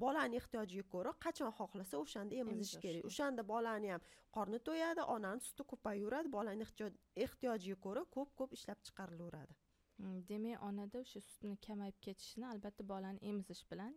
bolani 0.03 0.35
ehtiyojiga 0.41 0.85
ko'ra 0.93 1.11
qachon 1.25 1.51
xohlasa 1.59 1.95
o'shanda 2.03 2.35
emizish 2.41 2.75
kerak. 2.83 3.05
o'shanda 3.09 3.47
bolani 3.53 3.87
ham 3.93 4.01
qorni 4.35 4.59
to'yadi 4.67 5.01
onani 5.15 5.41
suti 5.47 5.63
ko'payaveradi 5.71 6.31
bolani 6.37 6.61
ehtiyoj- 6.67 6.99
ehtiyojiga 7.25 7.77
ko'ra 7.85 8.03
ko'p 8.15 8.29
ko'p 8.39 8.51
ishlab 8.57 8.79
chiqarilaveradi. 8.87 9.53
Mm, 9.99 10.17
demak 10.29 10.63
onada 10.69 10.99
o'sha 11.03 11.19
sutni 11.27 11.55
kamayib 11.67 11.95
ketishini 12.05 12.45
albatta 12.53 12.83
bolani 12.93 13.19
emizish 13.29 13.63
bilan 13.71 13.93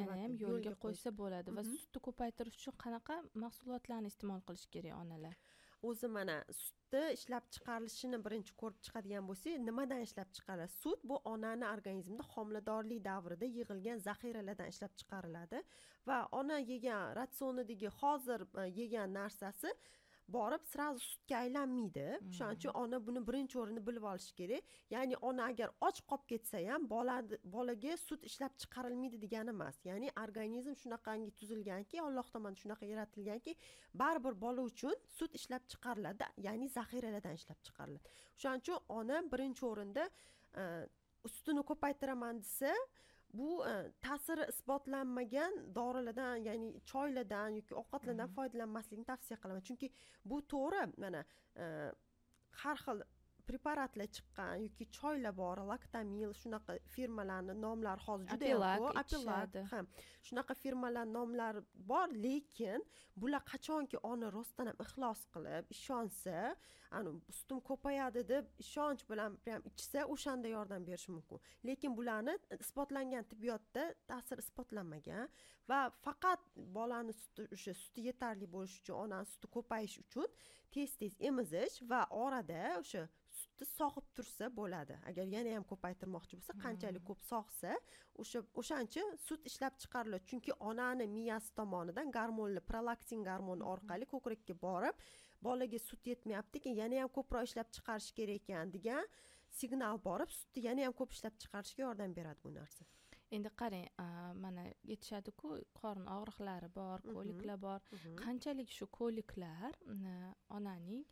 yana 0.00 0.16
ham 0.22 0.32
yo'lga 0.44 0.72
qo'ysa 0.84 1.10
bo'ladi 1.20 1.48
va 1.58 1.62
sutni 1.68 2.00
ko'paytirish 2.08 2.56
uchun 2.60 2.74
qanaqa 2.84 3.14
mahsulotlarni 3.44 4.08
iste'mol 4.12 4.40
qilish 4.48 4.66
kerak 4.74 4.94
onalar 5.02 5.36
o'zi 5.82 6.08
mana 6.08 6.36
sutni 6.60 7.02
ishlab 7.16 7.44
chiqarilishini 7.54 8.18
birinchi 8.26 8.54
ko'rib 8.62 8.80
chiqadigan 8.86 9.26
bo'lsak 9.30 9.60
nimadan 9.68 10.00
ishlab 10.06 10.30
chiqariladi 10.38 10.74
sut 10.82 11.04
bu 11.10 11.16
onani 11.32 11.66
organizmida 11.74 12.24
homiladorlik 12.34 13.04
davrida 13.04 13.46
yig'ilgan 13.58 14.02
zaxiralardan 14.08 14.72
ishlab 14.74 14.96
chiqariladi 15.02 15.62
va 16.10 16.18
ona 16.40 16.58
yegan 16.72 17.14
ratsionidagi 17.20 17.94
hozir 18.00 18.46
e, 18.62 18.66
yegan 18.80 19.14
narsasi 19.20 19.74
borib 20.28 20.64
sразу 20.72 21.00
sutga 21.00 21.38
aylanmaydi. 21.44 22.06
Shuning 22.36 22.58
uchun 22.58 22.76
ona 22.82 22.98
buni 23.06 23.22
birinchi 23.28 23.58
o'rinda 23.62 23.82
bilib 23.88 24.04
olishi 24.10 24.34
kerak. 24.40 24.74
Ya'ni 24.94 25.16
ona 25.28 25.48
agar 25.52 25.70
och 25.88 26.00
qolib 26.10 26.26
ketsa 26.32 26.58
ham 26.68 26.88
bola 26.94 27.16
bolaga 27.54 27.96
sut 27.96 28.24
ishlab 28.30 28.52
chiqarilmaydi 28.62 29.20
degani 29.24 29.54
emas. 29.56 29.80
Ya'ni 29.90 30.12
organizm 30.24 30.74
shunaqangi 30.82 31.30
tuzilganki 31.40 32.02
alloh 32.08 32.26
tomonidan 32.34 32.60
shunaqa 32.62 32.84
yaratilganki 32.92 33.56
baribir 34.02 34.40
bola 34.44 34.62
uchun 34.70 34.94
sut 35.18 35.34
ishlab 35.40 35.62
chiqariladi. 35.72 36.30
Ya'ni 36.46 36.68
zaxiralardan 36.78 37.34
ishlab 37.40 37.60
chiqariladi. 37.66 38.08
O'shaning 38.36 38.62
uchun 38.64 38.78
ona 39.00 39.22
birinchi 39.32 39.66
o'rinda 39.72 40.10
e, 40.60 40.64
sutini 41.36 41.62
ko'paytiraman 41.70 42.42
desa 42.44 42.72
bu 43.32 43.66
e, 43.66 43.92
ta'siri 44.06 44.44
isbotlanmagan 44.52 45.52
dorilardan 45.74 46.36
ya'ni 46.48 46.68
choylardan 46.90 47.48
yoki 47.58 47.74
ovqatlardan 47.82 48.28
Mhm. 48.28 48.34
foydalanmaslikni 48.36 49.04
tavsiya 49.04 49.38
qilaman 49.42 49.62
chunki 49.68 49.90
bu 50.24 50.36
to'g'ri 50.52 50.82
mana 51.02 51.24
e, 51.56 51.64
har 52.62 52.76
xil 52.84 53.02
preparatlar 53.50 54.08
chiqqan 54.16 54.54
yoki 54.64 54.86
choylar 54.98 55.34
bor 55.42 55.58
laktamil 55.70 56.32
shunaqa 56.42 56.78
firmalarni 56.94 57.54
nomlari 57.66 58.04
hozir 58.06 58.28
juda 58.32 58.72
ko'p. 58.82 58.96
apilak 59.02 59.58
ha 59.72 59.80
shunaqa 60.28 60.54
firmalar 60.62 61.06
nomlari 61.16 61.62
bor 61.92 62.08
lekin 62.26 62.80
bular 63.22 63.42
qachonki 63.52 63.96
ona 64.12 64.28
rostdan 64.38 64.66
ham 64.70 64.78
ixlos 64.86 65.20
qilib 65.34 65.64
ishonsa 65.76 66.36
ani 66.98 67.10
sutim 67.38 67.60
ko'payadi 67.68 68.20
deb 68.32 68.44
ishonch 68.64 69.02
bilan 69.10 69.36
prям 69.44 69.62
ichsa 69.70 70.04
o'shanda 70.14 70.48
yordam 70.56 70.86
berishi 70.88 71.10
mumkin. 71.16 71.38
Lekin 71.68 71.96
bularni 71.98 72.34
isbotlangan 72.64 73.24
tibbiyotda 73.30 73.84
ta'siri 74.10 74.44
isbotlanmagan 74.46 75.28
va 75.70 75.80
faqat 76.04 76.40
bolani 76.78 77.14
suti 77.22 77.48
o'sha 77.56 77.74
suti 77.82 78.06
yetarli 78.08 78.46
bo'lishi 78.54 78.80
uchun 78.82 78.96
onani 79.04 79.26
suti 79.32 79.52
ko'payishi 79.56 80.04
uchun 80.06 80.28
tez 80.74 80.96
tez 81.00 81.14
emizish 81.30 81.76
va 81.90 82.00
orada 82.24 82.62
o'sha 82.82 83.02
sutni 83.40 83.66
sog'ib 83.78 84.06
tursa 84.16 84.48
bo'ladi. 84.58 84.96
Agar 85.10 85.26
yana 85.36 85.54
ham 85.56 85.64
ko'paytirmoqchi 85.72 86.38
bo'lsa 86.38 86.56
qanchalik 86.64 87.04
ko'p 87.10 87.20
sog'sa 87.30 87.72
o'sha 88.24 88.42
o'shancha 88.62 89.02
sut 89.26 89.46
ishlab 89.50 89.74
chiqariladi. 89.82 90.24
Chunki 90.30 90.52
onani 90.70 91.06
miyasi 91.16 91.50
tomonidan 91.60 92.12
gormonli 92.18 92.60
prolaktin 92.70 93.24
gormoni 93.30 93.64
orqali 93.72 94.06
ko'krakka 94.14 94.54
borib 94.66 94.96
bolaga 95.46 95.78
sut 95.88 96.02
yetmayapti 96.12 96.62
ekan 96.62 96.74
yana 96.82 97.02
ham 97.02 97.10
ko'proq 97.18 97.42
ishlab 97.50 97.68
chiqarish 97.76 98.10
kerak 98.18 98.40
ekan 98.42 98.72
degan 98.76 99.04
signal 99.60 99.96
borib 100.08 100.30
sutni 100.38 100.60
yana 100.68 100.86
ham 100.88 100.94
ko'p 101.00 101.10
ishlab 101.16 101.34
chiqarishga 101.42 101.80
yordam 101.86 102.14
beradi 102.18 102.40
bu 102.46 102.50
narsa. 102.60 102.84
Endi 103.36 103.50
qarang 103.60 103.86
mana 104.44 104.62
aytishadiku 104.92 105.48
qorin 105.80 106.06
og'riqlari 106.16 106.68
bor 106.78 106.98
Mhm. 107.04 107.14
ko'liklar 107.16 107.58
bor. 107.66 107.80
Qanchalik 108.22 108.70
shu 108.76 108.86
ko'liklar 108.98 109.72
onaning 110.56 111.02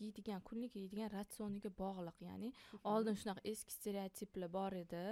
yeydigan 0.00 0.40
kunlik 0.48 0.76
yeydigan 0.76 1.10
ratsioniga 1.12 1.70
bog'liq. 1.78 2.18
Ya'ni 2.28 2.52
oldin 2.92 3.14
shunaqa 3.20 3.40
eski 3.52 3.72
stereotiplar 3.72 4.50
bor 4.52 4.72
edi. 4.72 5.04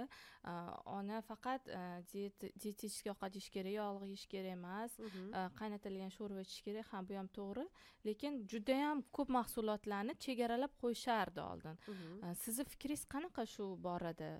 A, 0.43 0.53
ona 0.97 1.21
faqat 1.21 1.67
e, 1.67 1.81
diet- 2.13 2.51
dietetический 2.61 3.11
ovqat 3.13 3.35
yeyish 3.37 3.49
kerak 3.55 3.73
yog'li 3.79 4.07
yeyish 4.13 4.27
kerak 4.33 4.51
emas. 4.57 4.97
Mhm. 4.99 5.33
e, 5.33 5.41
qaynatilgan 5.59 6.11
sho'rva 6.17 6.41
ichish 6.45 6.61
kerak 6.67 6.87
ha 6.91 7.01
bu 7.09 7.13
ham 7.19 7.27
to'g'ri. 7.37 7.65
Lekin 8.05 8.33
judayam 8.51 9.03
ko'p 9.15 9.29
mahsulotlarni 9.37 10.13
chegaralab 10.25 10.73
qo'yishardi 10.83 11.41
oldin. 11.51 11.77
Mhm. 11.87 12.23
E, 12.23 12.35
sizni 12.43 12.63
fikringiz 12.73 13.05
qanaqa 13.13 13.45
shu 13.53 13.65
borada 13.87 14.31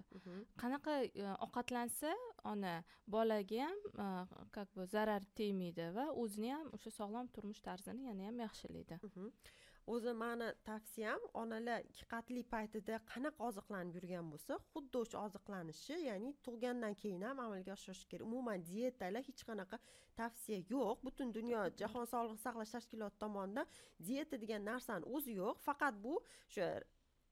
qanaqa 0.62 0.93
e, 1.05 1.25
ovqatlansa 1.46 2.12
ona 2.53 2.84
bolaga 3.08 3.63
ham 3.67 3.77
e, 4.03 4.08
как 4.51 4.67
бы 4.75 4.86
zarar 4.96 5.22
tegmaydi 5.39 5.88
va 5.96 6.05
o'zini 6.24 6.51
ham 6.55 6.67
o'sha 6.75 6.91
sog'lom 7.00 7.27
turmush 7.36 7.62
tarzini 7.67 8.01
yana 8.10 8.24
ham 8.29 8.38
yaxshilaydi. 8.46 9.00
O'zi 9.87 10.13
mani 10.13 10.47
tavsiyam 10.67 11.21
onalar 11.41 11.81
ikki 11.89 12.05
qatli 12.13 12.43
paytida 12.53 12.99
qanaqa 13.11 13.47
oziqlanib 13.49 13.97
yurgan 13.97 14.29
bo'lsa 14.33 14.57
xuddi 14.71 15.01
o'sha 15.03 15.23
oziqlanishi 15.27 15.97
ya'ni 16.07 16.31
tug'gandan 16.47 16.95
keyin 17.01 17.25
ham 17.27 17.41
amalga 17.45 17.73
oshirish 17.77 18.05
kerak. 18.11 18.27
Umuman 18.29 18.63
dietalar 18.69 19.23
hech 19.29 19.43
qanaqa 19.49 19.79
tavsiya 20.19 20.59
yo'q. 20.73 20.97
Butun 21.07 21.33
dunyo 21.37 21.61
jahon 21.81 22.09
sog'liqni 22.13 22.41
saqlash 22.45 22.73
tashkiloti 22.77 23.21
tomonidan 23.25 23.67
dieta 24.07 24.41
degan 24.43 24.65
narsani 24.71 25.05
o'zi 25.15 25.37
yo'q. 25.41 25.63
Faqat 25.67 25.93
bu 26.05 26.15
o'sha 26.21 26.69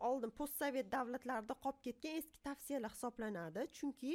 oldin 0.10 0.32
postsovet 0.40 0.88
davlatlarida 0.96 1.56
qolib 1.64 1.82
ketgan 1.88 2.22
eski 2.22 2.40
tavsiyalar 2.48 2.92
hisoblanadi. 2.98 3.68
Chunki 3.78 4.14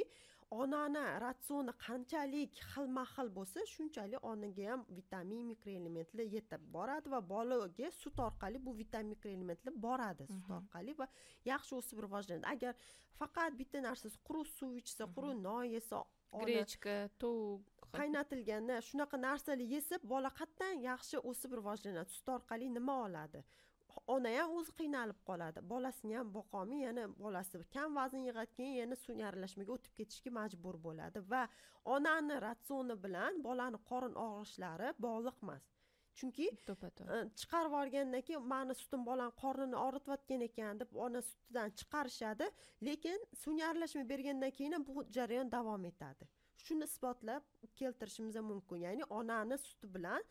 onani 0.51 1.03
ratsioni 1.23 1.73
qanchalik 1.85 2.51
xilma 2.73 3.03
xil 3.13 3.27
bo'lsa 3.37 3.59
shunchalik 3.73 4.23
onaga 4.31 4.63
ham 4.71 4.81
vitamin 4.99 5.41
mikroelementlar 5.51 6.27
yetib 6.35 6.61
boradi 6.75 7.07
va 7.13 7.19
bolaga 7.33 7.89
sut 8.01 8.19
orqali 8.27 8.57
bu 8.65 8.71
vitamin 8.81 9.09
mikroelementlar 9.15 9.73
boradi 9.87 10.23
sut 10.27 10.47
Mhm. 10.47 10.57
orqali 10.59 10.93
va 10.99 11.07
yaxshi 11.51 11.73
o'sib 11.79 11.97
rivojlanadi 12.05 12.47
agar 12.53 12.73
faqat 13.19 13.51
bitta 13.59 13.77
narsasi 13.87 14.17
quruq 14.27 14.47
suv 14.57 14.71
ichsa 14.81 15.03
quruq 15.15 15.35
non 15.47 15.63
yesa 15.75 15.99
grechka 16.45 16.95
tovuq 17.21 17.61
qaynatilganda 17.97 18.75
shunaqa 18.89 19.17
narsalar 19.27 19.59
yesa 19.73 19.95
bola 20.11 20.29
qayerdan 20.39 20.73
yaxshi 20.89 21.17
o'sib 21.29 21.51
rivojlanadi 21.59 22.09
sut 22.17 22.27
orqali 22.37 22.67
nima 22.77 22.95
oladi 23.07 23.39
ona 24.15 24.33
ham 24.37 24.53
o'zi 24.57 24.71
qiynalib 24.79 25.19
qoladi. 25.29 25.63
Bolasini 25.73 26.17
ham 26.19 26.33
boqolmay 26.37 26.83
yana 26.87 27.07
bolasi 27.23 27.63
kam 27.75 27.95
vazn 27.99 28.21
yig'adi 28.27 28.53
keyin 28.59 28.75
yana 28.81 28.95
sun'iy 29.05 29.25
aralashmaga 29.29 29.71
o'tib 29.77 29.93
ketishga 29.99 30.31
majbur 30.39 30.75
bo'ladi 30.87 31.23
va 31.31 31.41
onani 31.95 32.35
ratsioni 32.47 32.95
bilan 33.05 33.41
bolani 33.47 33.79
qorin 33.89 34.15
og'rishlari 34.27 34.93
bog'liq 35.07 35.37
emas 35.45 35.65
chunki 36.19 36.47
to'ppa 36.67 36.89
to'g'ri 36.97 37.17
e, 37.17 37.29
chiqarib 37.39 37.71
yuborgandan 37.73 38.23
keyin 38.27 38.47
mani 38.53 38.75
sutim 38.81 39.05
bolani 39.09 39.33
qornini 39.43 39.77
og'ritayotgan 39.85 40.45
ekan 40.49 40.81
deb 40.81 40.95
ona 41.05 41.21
sutidan 41.29 41.75
chiqarishadi 41.79 42.47
lekin 42.87 43.19
sun'iy 43.43 43.65
aralashma 43.69 44.03
bergandan 44.13 44.51
keyin 44.57 44.77
ham 44.77 44.87
bu 44.89 45.05
jarayon 45.17 45.51
davom 45.57 45.85
etadi. 45.91 46.29
Shuni 46.65 46.85
isbotlab 46.89 47.43
keltirishimiz 47.79 48.35
mumkin. 48.51 48.77
Ya'ni 48.85 49.03
onani 49.19 49.57
suti 49.67 49.87
bilan 49.95 50.23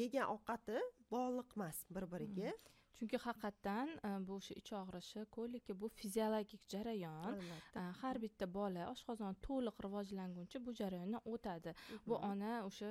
yegan 0.00 0.26
ovqati 0.34 0.80
bog'liq 1.14 1.54
emas 1.56 1.78
bir 1.94 2.04
biriga 2.12 2.52
chunki 2.98 3.18
haqiqatdan 3.26 3.88
e, 4.08 4.10
bu 4.26 4.32
o'sha 4.40 4.54
ich 4.60 4.72
og'rishi 4.80 5.20
ko'liki 5.36 5.72
bu 5.80 5.88
fiziologik 5.98 6.62
jarayon. 6.72 7.38
E, 7.78 7.80
har 8.00 8.16
bitta 8.24 8.46
bola 8.58 8.88
oshqozon 8.92 9.34
to'liq 9.46 9.76
rivojlanguncha 9.86 10.58
bu 10.66 10.74
jarayondan 10.80 11.22
o'tadi. 11.32 11.74
Bu 12.06 12.14
Mhm. 12.18 12.30
ona 12.30 12.52
o'sha 12.68 12.90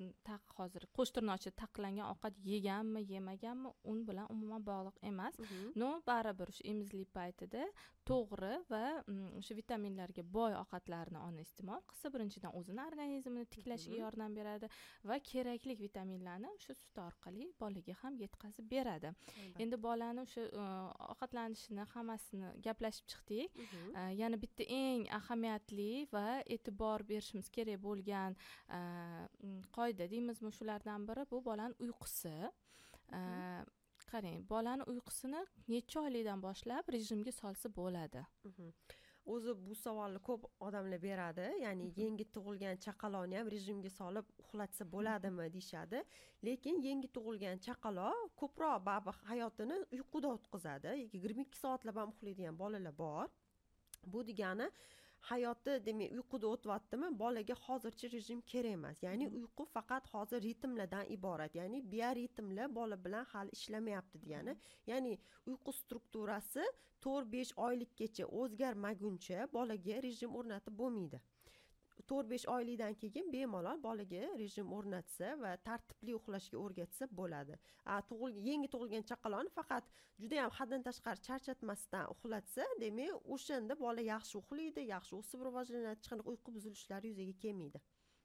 e, 0.00 0.12
taq 0.28 0.42
hozir 0.58 0.82
qo'sh 0.96 1.12
tirnoqcha 1.16 1.50
taqiqlangan 1.62 2.06
ovqat 2.12 2.34
yeganmi 2.52 3.00
yemaganmi 3.12 3.68
un 3.92 3.98
bilan 4.08 4.26
umuman 4.34 4.62
bog'liq 4.70 4.96
emas. 5.10 5.34
Но 5.80 5.88
baribir 6.06 6.48
o'sha 6.52 6.64
emizlik 6.72 7.08
paytida 7.18 7.62
to'g'ri 8.10 8.54
va 8.72 8.84
o'sha 9.40 9.54
vitaminlarga 9.60 10.22
boy 10.36 10.52
ovqatlarni 10.62 11.18
ona 11.28 11.40
iste'mol 11.46 11.80
qilsa 11.90 12.06
birinchidan 12.14 12.52
o'zini 12.58 12.82
organizmini 12.90 13.46
tiklashiga 13.54 13.96
yordam 14.04 14.34
beradi 14.38 14.66
va 15.08 15.16
kerakli 15.30 15.74
vitaminlarni 15.84 16.48
o'sha 16.56 16.74
sut 16.82 16.96
orqali 17.08 17.44
bolaga 17.60 17.94
ham 18.02 18.14
yetkazib 18.24 18.66
beradi. 18.76 19.10
Endi 19.62 19.76
bolani 19.86 20.24
o'sha 20.26 20.46
e, 20.46 20.64
ovqatlanishini 21.12 21.86
hammasini 21.94 22.52
gaplashib 22.66 23.06
chiqdik. 23.12 23.60
Mhm. 23.64 23.84
Uh, 23.98 24.12
yana 24.22 24.40
bitta 24.44 24.64
eng 24.80 25.06
ahamiyatli 25.18 25.90
va 26.14 26.26
e'tibor 26.56 27.06
berishimiz 27.10 27.48
kerak 27.56 27.82
bo'lgan 27.86 28.36
mm, 28.68 29.60
qoida 29.76 30.08
deymizmi 30.14 30.52
shulardan 30.58 31.06
biri 31.08 31.26
bu 31.30 31.44
bolani 31.44 31.74
uyqusi. 31.86 32.36
Uh, 33.12 33.62
qarang 34.12 34.42
bolani 34.50 34.84
uyqusini 34.92 35.40
necha 35.72 36.00
oylikdan 36.06 36.42
boshlab 36.46 36.90
rejimga 36.96 37.32
solsa 37.42 37.68
bo'ladi? 37.80 38.22
Mhm. 38.48 38.68
O'zi 39.26 39.52
bu 39.66 39.74
savolni 39.74 40.20
ko'p 40.28 40.46
odamlar 40.66 41.02
beradi. 41.02 41.46
Ya'ni 41.64 41.88
yangi 41.96 42.24
tug'ilgan 42.36 42.80
chaqaloqni 42.84 43.38
ham 43.40 43.50
rejimga 43.54 43.90
solib 43.90 44.26
uxlatsa 44.42 44.84
bo'ladimi? 44.94 45.46
deyishadi. 45.56 46.02
Lekin 46.48 46.82
yangi 46.88 47.08
tug'ilgan 47.16 47.62
chaqaloq 47.66 48.32
ko'proq 48.42 48.78
baribir 48.88 49.16
hayotini 49.30 49.78
uyquda 49.98 50.28
o'tkazadi. 50.36 50.96
Yigirma 51.14 51.46
ikki 51.46 51.58
soatlab 51.64 51.96
ham 52.02 52.08
uxlaydigan 52.14 52.58
bolalar 52.62 52.98
bor. 52.98 53.28
Bu 54.12 54.26
degani 54.26 54.70
hayoti 55.30 55.72
demak 55.86 56.10
uyquda 56.18 56.46
o'tyaptimi 56.54 57.08
bolaga 57.22 57.54
hozircha 57.66 58.06
rejim 58.14 58.40
kerak 58.52 58.72
emas. 58.78 59.02
Ya'ni 59.06 59.26
Mhm. 59.26 59.36
uyqu 59.38 59.64
faqat 59.74 60.04
hozir 60.14 60.40
ritmlardan 60.48 61.04
iborat. 61.16 61.52
Ya'ni 61.60 61.78
bioritmlar 61.92 62.68
bola 62.78 62.96
bilan 63.04 63.24
hali 63.32 63.50
ishlamayapti 63.58 64.16
degani. 64.24 64.54
Ya'ni 64.90 65.12
uyqu 65.50 65.70
strukturasi 65.80 66.64
to'rt 67.04 67.26
besh 67.34 67.52
oylikgacha 67.66 68.24
o'zgarmaguncha 68.40 69.38
bolaga 69.56 69.96
rejim 70.06 70.30
o'rnatib 70.40 70.74
bo'lmaydi 70.82 71.18
to'rt 72.12 72.30
besh 72.32 72.46
oylikdan 72.54 72.94
keyin 73.02 73.30
bemalol 73.34 73.78
bolaga 73.86 74.22
rejim 74.42 74.72
o'rnatsa 74.78 75.30
va 75.42 75.52
tartibli 75.68 76.16
uxlashga 76.20 76.58
o'rgatsa 76.64 77.08
bo'ladi. 77.20 77.58
A 77.94 77.96
tug'il 78.10 78.38
yangi 78.48 78.68
tug'ilgan 78.74 79.08
chaqaloqni 79.10 79.52
faqat 79.58 79.90
judayam 80.24 80.52
haddan 80.58 80.86
tashqari 80.88 81.24
charchatmasdan 81.28 82.12
uxlatsa 82.14 82.68
demak 82.84 83.32
o'shanda 83.36 83.78
bola 83.84 84.06
yaxshi 84.12 84.38
uxlaydi 84.42 84.86
yaxshi 84.94 85.18
o'sib 85.20 85.48
rivojlanadi 85.48 85.92
hech 85.94 86.08
qanaqa 86.12 86.34
uyqu 86.34 86.56
buzilishlari 86.56 87.12
yuzaga 87.12 87.36
kelmaydi. 87.44 87.82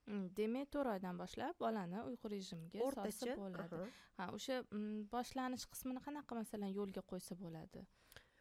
Mm, 0.07 0.27
demak 0.39 0.69
to'rt 0.73 0.89
oydan 0.95 1.17
boshlab 1.21 1.55
bolani 1.63 2.03
uyqu 2.09 2.29
rejimiga 2.35 2.83
o'rtacha 2.87 3.33
bo'ladi. 3.43 3.79
ha 4.19 4.27
o'sha 4.37 4.55
mm, 4.63 4.99
boshlanish 5.15 5.65
qismini 5.73 6.01
qanaqa 6.07 6.37
masalan 6.41 6.71
yo'lga 6.79 7.03
qo'ysa 7.11 7.39
bo'ladi 7.43 7.83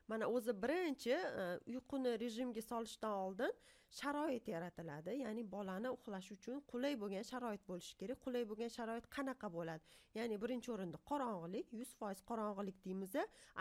mana 0.09 0.29
o'zi 0.37 0.53
birinchi 0.63 1.13
e, 1.13 1.45
uyquni 1.73 2.13
rejimga 2.23 2.63
solishdan 2.63 3.13
oldin 3.25 3.53
sharoit 3.99 4.49
yaratiladi. 4.49 5.15
Ya'ni 5.25 5.43
bolani 5.55 5.91
uxlash 5.97 6.31
uchun 6.37 6.63
qulay 6.73 6.95
bo'lgan 7.03 7.25
sharoit 7.31 7.63
bo'lishi 7.71 7.97
kerak. 8.01 8.21
Qulay 8.27 8.45
bo'lgan 8.51 8.73
sharoit 8.77 9.07
qanaqa 9.17 9.51
bo'ladi? 9.57 9.85
Ya'ni 10.19 10.39
birinchi 10.43 10.73
o'rinda 10.75 10.99
qorong'ilik 11.11 11.73
yuz 11.81 11.93
foiz 12.01 12.23
qorong'ilik 12.31 12.79
deymiz 12.87 13.15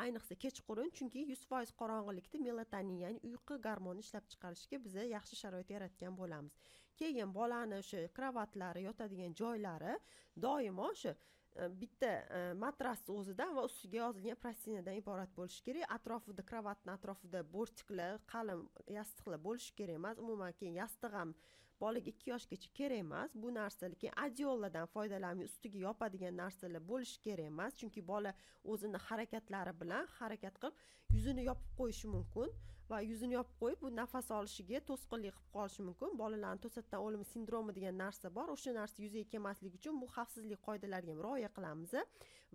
ayniqsa 0.03 0.39
kechqurun 0.45 0.89
chunki 0.97 1.25
yuz 1.31 1.43
foiz 1.51 1.71
qorong'ilikda 1.81 2.41
melatonin 2.47 2.97
ya'ni 3.05 3.19
uyqu 3.29 3.59
gormoni 3.67 4.05
ishlab 4.05 4.25
chiqarishga 4.33 4.81
biza 4.85 5.03
yaxshi 5.15 5.35
sharoit 5.43 5.69
yaratgan 5.75 6.17
bo'lamiz. 6.21 6.53
Keyin 6.99 7.33
bolani 7.39 7.79
o'sha 7.81 8.07
kravatlari 8.17 8.83
yotadigan 8.89 9.33
joylari 9.41 9.95
doimo 10.45 10.91
o'sha 10.91 11.15
bitta 11.81 12.11
matrasni 12.59 13.15
o'zidan 13.15 13.53
va 13.57 13.63
ustiga 13.69 14.01
yozilgan 14.01 14.39
prostinadan 14.43 14.97
iborat 15.01 15.31
bo'lishi 15.37 15.61
kerak 15.67 15.91
atrofida 15.97 16.43
kravatni 16.51 16.91
atrofida 16.93 17.43
bortiklar 17.55 18.17
qalin 18.33 18.65
yostiqlar 18.97 19.39
bo'lishi 19.47 19.75
kerak 19.77 20.01
emas 20.01 20.19
umuman 20.25 20.57
keyin 20.59 20.75
yostiq 20.81 21.15
ham 21.19 21.33
bolaga 21.83 22.11
ikki 22.13 22.29
yoshgacha 22.33 22.69
kerak 22.79 23.03
emas 23.05 23.31
bu 23.43 23.53
narsa 23.59 23.91
lekin 23.93 24.11
adiolladan 24.25 24.91
foydalanmay 24.95 25.47
ustiga 25.51 25.79
yopadigan 25.87 26.37
narsalar 26.43 26.83
bo'lishi 26.91 27.17
kerak 27.25 27.51
emas 27.53 27.79
chunki 27.79 28.01
bola 28.11 28.31
o'zini 28.73 28.99
harakatlari 29.07 29.73
bilan 29.81 30.13
harakat 30.19 30.55
qilib 30.61 30.75
yuzini 31.15 31.47
yopib 31.49 31.71
qo'yishi 31.79 32.07
mumkin 32.15 32.49
va 32.89 32.99
yuzini 33.01 33.33
yopib 33.37 33.55
qo'yib 33.61 33.79
bu 33.83 33.89
nafas 33.99 34.27
olishiga 34.37 34.79
to'sqinlik 34.89 35.35
qilib 35.37 35.53
qolishi 35.55 35.85
mumkin. 35.87 36.17
Bolalarni 36.21 36.61
to'satdan 36.65 37.05
o'limi 37.05 37.25
sindromi 37.33 37.75
degan 37.77 37.97
narsa 38.03 38.31
bor. 38.37 38.47
O'sha 38.55 38.73
narsa 38.79 39.03
yuzaga 39.05 39.29
kelmasligi 39.33 39.79
uchun 39.81 40.01
bu 40.01 40.09
xavfsizlik 40.15 40.61
qoidalariga 40.67 41.15
rioya 41.21 41.49
qilamiz. 41.57 41.95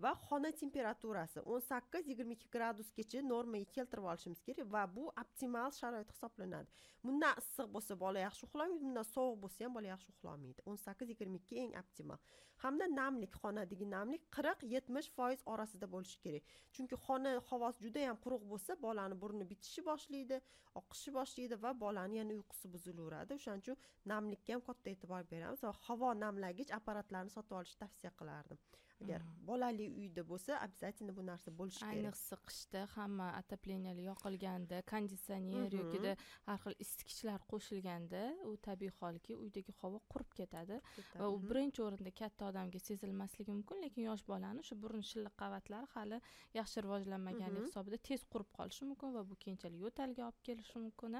Va 0.05 0.13
xona 0.27 0.51
temperaturasi 0.63 1.43
o'n 1.53 1.63
sakkiz 1.71 2.09
yigirma 2.11 2.37
ikki 2.37 2.49
gradusgacha 2.57 3.23
normaga 3.33 3.69
keltirib 3.77 4.07
olishimiz 4.13 4.41
kerak 4.49 4.69
va 4.75 4.83
bu 4.97 5.05
optimal 5.23 5.71
sharoit 5.81 6.13
hisoblanadi. 6.15 6.69
Bundan 7.05 7.41
issiq 7.43 7.69
bo'lsa 7.75 7.97
bola 8.05 8.23
yaxshi 8.27 8.47
uxlamaydi 8.49 8.85
bundan 8.87 9.07
sovuq 9.15 9.37
bo'lsa 9.45 9.65
ham 9.65 9.75
bola 9.79 9.93
yaxshi 9.95 10.09
uxlolmaydi 10.15 10.67
o'n 10.71 10.79
sakkiz 10.87 11.13
yigirma 11.13 11.41
ikki 11.43 11.61
eng 11.65 11.75
optimal. 11.83 12.21
Hamda 12.63 12.87
namlik 13.01 13.37
xonadagi 13.43 13.87
namlik 13.97 14.25
qirq 14.37 14.65
yetmish 14.75 15.11
foiz 15.19 15.45
orasida 15.53 15.87
bo'lishi 15.95 16.19
kerak. 16.25 16.51
Chunki 16.75 16.97
xona 17.07 17.31
havosi 17.51 17.87
juda 17.87 18.01
yam 18.09 18.19
quruq 18.25 18.43
bo'lsa 18.53 18.77
bolani 18.87 19.17
burni 19.23 19.45
bitishi 19.53 19.85
boshlaydi 19.91 20.41
oqishi 20.81 21.15
boshlaydi 21.19 21.63
va 21.65 21.73
bolani 21.85 22.21
yana 22.21 22.37
uyqusi 22.39 22.73
buzilaveradi. 22.75 23.39
O'shaning 23.39 23.65
uchun 23.65 23.81
namlikka 24.13 24.57
ham 24.57 24.67
katta 24.69 24.95
e'tibor 24.95 25.25
beramiz 25.33 25.65
va 25.69 25.73
havo 25.89 26.13
namlagich 26.25 26.77
apparatlarini 26.79 27.37
sotib 27.37 27.59
olishni 27.61 27.81
tavsiya 27.85 28.13
qilardim. 28.21 28.61
Agar 29.03 29.21
Mhm. 29.23 29.47
bolali 29.49 29.87
uyda 30.01 30.23
bo'lsa 30.31 30.53
обязательно 30.67 31.13
bu 31.19 31.23
narsa 31.31 31.51
bo'lishi 31.59 31.81
kerak 31.81 31.95
ayniqsa 31.95 32.37
qishda 32.49 32.81
hamma 32.95 33.27
отоплениялар 33.41 34.05
yoqilganda 34.11 34.77
konditsioner 34.93 35.71
Mhm. 35.73 35.79
yokida 35.81 36.13
har 36.47 36.59
xil 36.65 36.75
isitgichlar 36.85 37.41
qo'shilganda 37.53 38.23
u 38.51 38.53
tabiiy 38.67 38.93
holki 39.01 39.33
uydagi 39.45 39.73
havo 39.81 39.99
qurib 40.13 40.31
ketadi 40.41 40.77
va 41.21 41.27
u 41.35 41.37
Mhm. 41.39 41.49
birinchi 41.49 41.81
o'rinda 41.87 42.11
katta 42.21 42.43
odamga 42.51 42.79
sezilmasligi 42.89 43.51
mumkin 43.59 43.77
lekin 43.85 44.03
yosh 44.11 44.23
bolani 44.31 44.61
shu 44.69 44.75
burun 44.83 45.03
shilliq 45.11 45.35
qavatlari 45.43 45.87
hali 45.95 46.19
yaxshi 46.59 46.79
rivojlanmaganligi 46.85 47.61
Mhm. 47.63 47.69
hisobida 47.71 47.99
tez 48.09 48.21
qurib 48.33 48.51
qolishi 48.59 48.83
mumkin 48.91 49.09
va 49.17 49.23
bu 49.31 49.35
keyinchalik 49.45 49.81
yo'talga 49.87 50.23
olib 50.29 50.41
kelishi 50.47 50.79
mumkin 50.87 51.13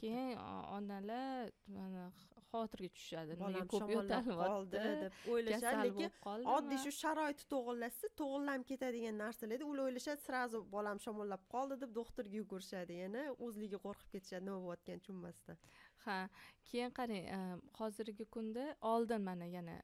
keyin 0.00 0.36
onalar 0.76 1.50
xavotirga 2.52 2.90
tushishadi 2.96 3.36
bolam 3.42 3.68
ko'p 3.72 3.82
shamollab 3.82 4.30
qoldi 4.42 4.84
deb 4.86 5.28
o'ylashadi 5.34 5.82
lekin 5.88 6.48
oddiy 6.54 6.80
shu 6.84 6.92
sharoiti 6.98 7.48
to'g'irlashsa 7.54 8.12
to'g'irlanib 8.22 8.66
ketadigan 8.72 9.20
narsalarda 9.24 9.68
ular 9.72 9.90
o'ylashadi 9.90 10.26
сразу 10.28 10.62
bolam 10.76 11.02
shamollab 11.06 11.44
qoldi 11.54 11.80
deb 11.84 11.94
doktorga 12.00 12.40
yugurishadi. 12.40 12.98
Yana 13.04 13.26
o'zligi 13.48 13.82
qo'rqib 13.86 14.16
ketishadi 14.16 14.48
nima 14.48 14.58
bo'layotganini 14.64 15.04
tushunmasdan. 15.06 15.62
Ha 16.04 16.18
keyin 16.70 16.92
qarang 16.98 17.24
e, 17.36 17.40
hozirgi 17.80 18.26
kunda 18.36 18.66
oldin 18.94 19.22
mana 19.30 19.46
yana 19.56 19.76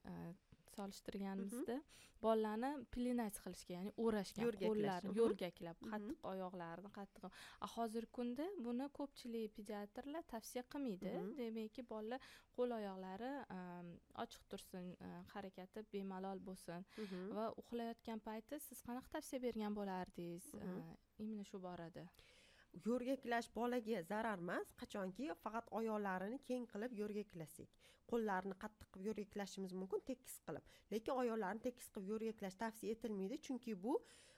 solishtirganimizda 0.77 1.77
bolalarni 2.21 2.85
plenать 2.93 3.37
qilishga 3.43 3.73
ya'ni 3.77 3.91
o'rashgan 4.03 4.51
qo'llarini 4.61 5.13
yo'rgaklab 5.19 5.81
qattiq 5.91 6.23
oyoqlarini 6.31 6.91
qattiq 6.97 7.27
hozirgi 7.75 8.11
kunda 8.17 8.47
buni 8.67 8.87
ko'pchilik 8.99 9.53
pediatrlar 9.57 10.25
tavsiya 10.33 10.63
qilmaydi. 10.75 11.13
Demakki 11.41 11.85
bolalar 11.91 12.31
qo'l 12.57 12.75
oyoqlari 12.79 13.31
em, 13.57 13.91
ochiq 14.23 14.47
tursin 14.53 14.89
e, 15.07 15.11
harakati 15.33 15.85
bemalol 15.93 16.41
bo'lsin. 16.49 16.87
Va 17.37 17.45
uxlayotgan 17.63 18.23
payti 18.29 18.61
siz 18.69 18.81
qanaqa 18.87 19.13
tavsiya 19.17 19.43
bergan 19.47 19.77
bo'lardingiz? 19.79 20.49
E, 20.55 20.73
именно 21.21 21.43
shu 21.51 21.59
borada 21.67 22.05
yo'rgaklash 22.85 23.49
bolaga 23.55 24.01
zarar 24.09 24.39
emas 24.43 24.71
qachonki 24.81 25.29
faqat 25.43 25.71
oyoqlarini 25.79 26.39
keng 26.49 26.67
qilib 26.73 26.93
yo'rgaklasak. 27.01 27.69
Qo'llarini 28.11 28.55
qattiq 28.63 28.91
qilib 28.93 29.09
yo'rgaklashimiz 29.11 29.73
mumkin 29.81 30.05
tekis 30.11 30.37
qilib. 30.47 30.63
Lekin 30.93 31.23
oyoqlarni 31.23 31.65
tekis 31.67 31.89
qilib 31.95 32.13
yo'rgaklash 32.13 32.57
tavsiya 32.63 32.97
etilmaydi 32.97 33.41
chunki 33.49 33.75
bu 33.87 33.97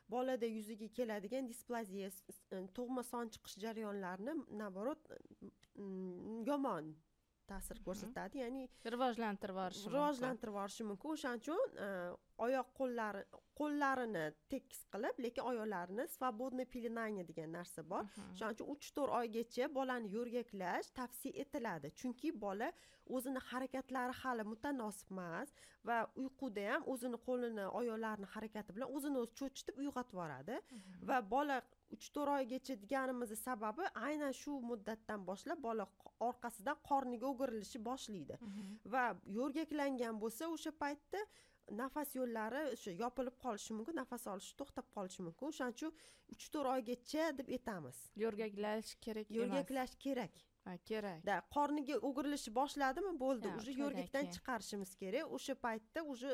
bolada 0.10 0.48
yuzaga 0.58 0.88
keladigan 0.98 1.50
displaziya 1.52 2.10
tug'ma 2.78 3.04
son 3.12 3.30
chiqish 3.34 3.58
jarayonlarini 3.64 4.34
наоборот 4.62 5.12
yomon 6.50 6.96
ta'sir 7.52 7.82
ko'rsatadi 7.88 8.42
ya'ni 8.44 8.64
rivojlantirib 8.96 9.56
yuborishi 9.58 9.94
rivojlantirib 9.96 10.54
yuborishi 10.56 10.88
mumkin. 10.90 11.16
O'shaning 11.16 11.42
uchun 11.44 11.80
e, 11.86 11.90
oyoq 12.46 12.70
qo'llari 12.80 13.24
qo'llarini 13.60 14.26
tekis 14.54 14.84
qilib 14.94 15.24
lekin 15.26 15.50
oyoqlarini 15.52 16.06
свободный 16.16 16.68
пеленание 16.76 17.26
degan 17.32 17.52
narsa 17.58 17.84
bor. 17.94 18.06
O'shaning 18.34 18.56
uchun 18.56 18.72
uch 18.76 18.92
to'rt 18.98 19.16
oygacha 19.22 19.72
bolani 19.80 20.14
yo'rgaklash 20.18 20.94
tavsiya 21.00 21.46
etiladi. 21.46 21.94
Chunki 22.00 22.32
bola 22.46 22.72
o'zini 23.18 23.42
harakatlari 23.50 24.14
hali 24.22 24.44
mutanosib 24.52 25.12
emas 25.16 25.54
va 25.90 25.98
uyquda 26.24 26.66
ham 26.72 26.88
o'zini 26.94 27.20
qo'lini 27.28 27.66
oyoqlarini 27.80 28.32
harakati 28.36 28.76
bilan 28.78 28.96
o'zini 28.98 29.22
o'zi 29.24 29.38
cho'chitib 29.42 29.82
uyg'otib 29.84 30.16
yuboradi 30.16 30.60
va 31.12 31.18
bola 31.36 31.58
uch 31.96 32.08
to'rt 32.16 32.32
oygacha 32.38 32.76
deganimizni 32.84 33.38
sababi 33.42 33.86
aynan 34.08 34.34
shu 34.42 34.56
muddatdan 34.72 35.26
boshlab 35.30 35.62
bola 35.68 35.86
orqasidan 36.30 36.82
qorniga 36.90 37.30
o'girilishi 37.32 37.80
boshlaydi. 37.90 38.36
Mhm. 38.48 38.74
va 38.94 39.06
yo'rgaklangan 39.38 40.20
bo'lsa 40.24 40.52
o'sha 40.56 40.72
paytda 40.84 41.22
nafas 41.82 42.14
yo'llari 42.20 42.62
o'sha 42.76 42.92
yopilib 43.04 43.36
qolishi 43.46 43.74
mumkin 43.78 44.00
nafas 44.02 44.28
olishi 44.34 44.54
to'xtab 44.62 44.88
qolishi 44.96 45.26
mumkin. 45.28 45.48
O'shaning 45.52 45.76
uchun 45.78 45.92
uch 46.36 46.46
to'rt 46.54 46.70
oygacha 46.76 47.26
deb 47.40 47.48
aytamiz 47.58 47.98
yo'rgaklash 48.24 48.94
kerak 49.06 49.28
emas. 49.32 49.40
Yo'rgaklash 49.40 49.98
kerak. 50.06 50.40
Ha, 50.66 50.78
kerak. 50.90 51.20
Da 51.30 51.36
qorniga 51.56 51.96
o'girilishni 52.08 52.52
boshladimi? 52.60 53.14
Bo'ldi. 53.24 53.52
Уже 53.60 53.76
yo'rgakdan 53.84 54.32
chiqarishimiz 54.36 54.92
kerak. 55.02 55.36
O'sha 55.38 55.56
paytda 55.66 56.04
уже 56.14 56.32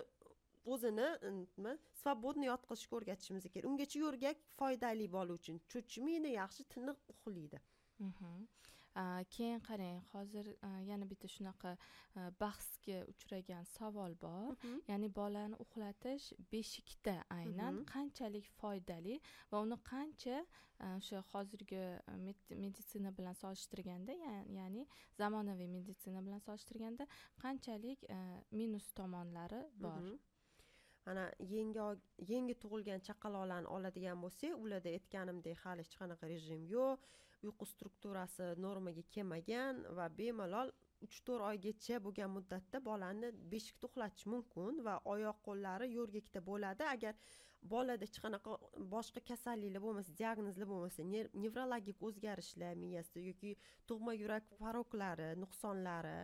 o'zini 0.74 1.08
nima 1.40 1.72
свободный 2.02 2.48
yotqizishga 2.52 2.94
o'rgatishimiz 3.00 3.44
kerak. 3.54 3.68
Ungacha 3.72 3.98
yo'rgak 4.06 4.38
foydali 4.60 5.08
bola 5.18 5.32
uchun 5.40 5.60
cho'chimaydi 5.72 6.30
yaxshi 6.42 6.64
tiniq 6.74 6.98
uxlaydi. 7.14 7.60
Mhm. 8.00 8.48
Keyin 9.36 9.60
qarang 9.68 9.98
hozir 10.14 10.46
yana 10.90 11.06
bitta 11.12 11.28
shunaqa 11.36 11.72
bahsga 12.42 12.98
uchragan 13.12 13.64
savol 13.78 14.14
bor. 14.22 14.56
Ya'ni 14.90 15.10
bolani 15.20 15.56
uxlatish 15.64 16.28
beshikda 16.52 17.16
aynan 17.40 17.74
Mhm. 17.76 17.86
qanchalik 17.94 18.46
foydali 18.60 19.16
va 19.52 19.58
uni 19.66 19.78
qancha 19.92 20.38
o'sha 21.00 21.20
hozirgi 21.32 21.82
meditsina 22.64 23.12
bilan 23.18 23.34
solishtirganda 23.44 24.14
ya- 24.26 24.46
ya'ni 24.60 24.88
zamonaviy 25.20 25.68
meditsina 25.78 26.20
bilan 26.26 26.40
solishtirganda 26.48 27.04
qanchalik 27.44 28.00
minus 28.52 28.88
tomonlari 29.00 29.62
bor 29.86 30.04
ana 31.12 31.26
yangi 31.56 31.82
yangi 32.32 32.56
tug'ilgan 32.64 33.04
chaqaloqlarni 33.08 33.70
oladigan 33.76 34.24
bo'lsak 34.26 34.58
ularda 34.64 34.90
aytganimdek 34.98 35.62
hali 35.66 35.86
hech 35.86 35.96
qanaqa 36.02 36.32
rejim 36.34 36.66
yo'q. 36.76 37.08
Uyqu 37.46 37.66
strukturasi 37.74 38.46
normaga 38.66 39.04
kelmagan 39.16 39.82
va 39.98 40.06
bemalol 40.20 40.72
uch 41.06 41.18
to'rt 41.28 41.44
oygacha 41.52 42.00
bo'lgan 42.06 42.32
muddatda 42.38 42.82
bolani 42.90 43.32
beshikda 43.52 43.90
uxlatish 43.90 44.26
mumkin 44.34 44.80
va 44.88 44.96
oyoq 45.16 45.42
qo'llari 45.48 45.92
yo'rgakda 45.98 46.40
bo'ladi. 46.50 46.88
Agar 46.96 47.14
bolada 47.74 48.06
hech 48.08 48.18
qanaqa 48.24 48.58
boshqa 48.96 49.22
kasalliklar 49.30 49.82
bo'lmasa 49.86 50.18
diagnozlar 50.22 50.68
bo'lmasa 50.74 51.06
nevrologik 51.46 52.04
o'zgarishlar 52.08 52.74
miyasida 52.84 53.24
yoki 53.30 53.52
tug'ma 53.90 54.14
yurak 54.22 54.52
paroklari 54.62 55.30
nuqsonlari 55.44 56.18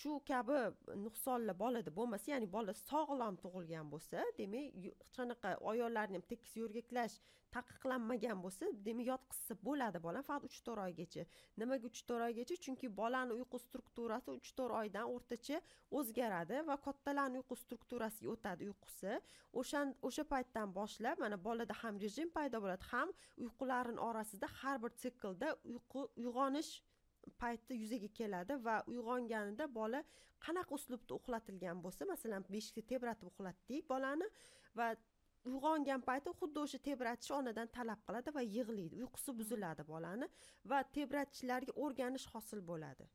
shu 0.00 0.12
kabi 0.30 0.58
nuqsonlar 1.04 1.56
bolada 1.64 1.90
bo'lmasa 1.98 2.32
ya'ni 2.32 2.48
bola 2.56 2.74
sog'lom 2.80 3.36
tug'ilgan 3.44 3.90
bo'lsa 3.94 4.24
demak 4.40 4.78
hech 4.84 5.04
qanaqa 5.16 5.54
ayollarni 5.72 6.18
ham 6.18 6.24
tekis 6.32 6.52
yo'rgaklash 6.60 7.16
taqiqlanmagan 7.56 8.40
bo'lsa 8.44 8.70
demak 8.86 9.06
yotqizsa 9.12 9.56
bo'ladi 9.66 9.98
bola 10.06 10.22
faqat 10.28 10.46
uch 10.48 10.58
to'rt 10.66 10.82
oygacha. 10.86 11.24
Nimaga 11.60 11.90
uch 11.90 12.00
to'rt 12.08 12.24
oygacha? 12.28 12.56
Chunki 12.64 12.90
bolani 13.00 13.36
uyqu 13.38 13.60
strukturasi 13.66 14.30
uch 14.38 14.50
to'rt 14.58 14.74
oydan 14.80 15.12
o'rtacha 15.14 15.60
o'zgaradi 15.98 16.62
va 16.70 16.76
kattalarni 16.86 17.42
uyqu 17.42 17.58
strukturasiga 17.64 18.32
o'tadi 18.34 18.70
uyqusi. 18.70 19.12
O'sha 19.60 19.84
o'sha 20.08 20.24
paytdan 20.34 20.74
boshlab 20.78 21.22
mana 21.24 21.38
bolada 21.46 21.74
ham 21.82 22.02
rejim 22.06 22.34
paydo 22.38 22.62
bo'ladi 22.64 22.90
ham 22.92 23.14
uyqularini 23.44 24.00
orasida 24.08 24.50
har 24.60 24.76
bir 24.86 24.92
siklda 25.04 25.54
uyqu 25.74 26.00
uyg'onish 26.24 26.72
payti 27.42 27.80
yuzaga 27.82 28.10
keladi 28.18 28.58
va 28.66 28.76
uyg'onganida 28.92 29.66
bola 29.78 30.00
qanaqa 30.46 30.76
uslubda 30.78 31.18
uxlatilgan 31.20 31.82
bo'lsa 31.84 32.08
masalan 32.12 32.46
beshikda 32.54 32.82
tebratib 32.92 33.32
uxlatdik 33.32 33.88
bolani 33.92 34.30
va 34.80 34.88
uyg'ongan 35.48 36.02
payti 36.08 36.32
xuddi 36.40 36.60
o'sha 36.64 36.78
tebratish 36.88 37.32
onadan 37.38 37.70
talab 37.76 38.00
qiladi 38.06 38.32
va 38.36 38.42
yig'laydi. 38.56 39.00
Uyqusi 39.02 39.34
buziladi 39.40 39.84
bolani 39.90 40.28
va 40.72 40.78
tebratishlarga 40.96 41.74
o'rganish 41.84 42.26
hosil 42.34 42.62
bo'ladi. 42.70 43.08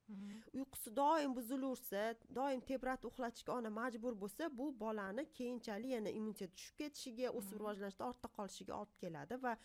Uyqusi 0.59 0.93
doim 1.01 1.35
buzilaversa 1.39 2.03
doim 2.39 2.61
tebratib 2.71 3.09
uxlatishga 3.11 3.55
ona 3.57 3.73
majbur 3.79 4.19
bo'lsa 4.23 4.51
bu 4.59 4.69
bolani 4.85 5.25
keyinchalik 5.39 5.95
yana 5.97 6.15
immunitet 6.19 6.55
tushib 6.57 6.81
ketishiga 6.83 7.33
o'sib 7.41 7.61
rivojlanishda 7.61 8.09
ortda 8.11 8.33
qolishiga 8.37 8.73
olib 8.81 8.95
keladi 9.05 9.41
va 9.47 9.55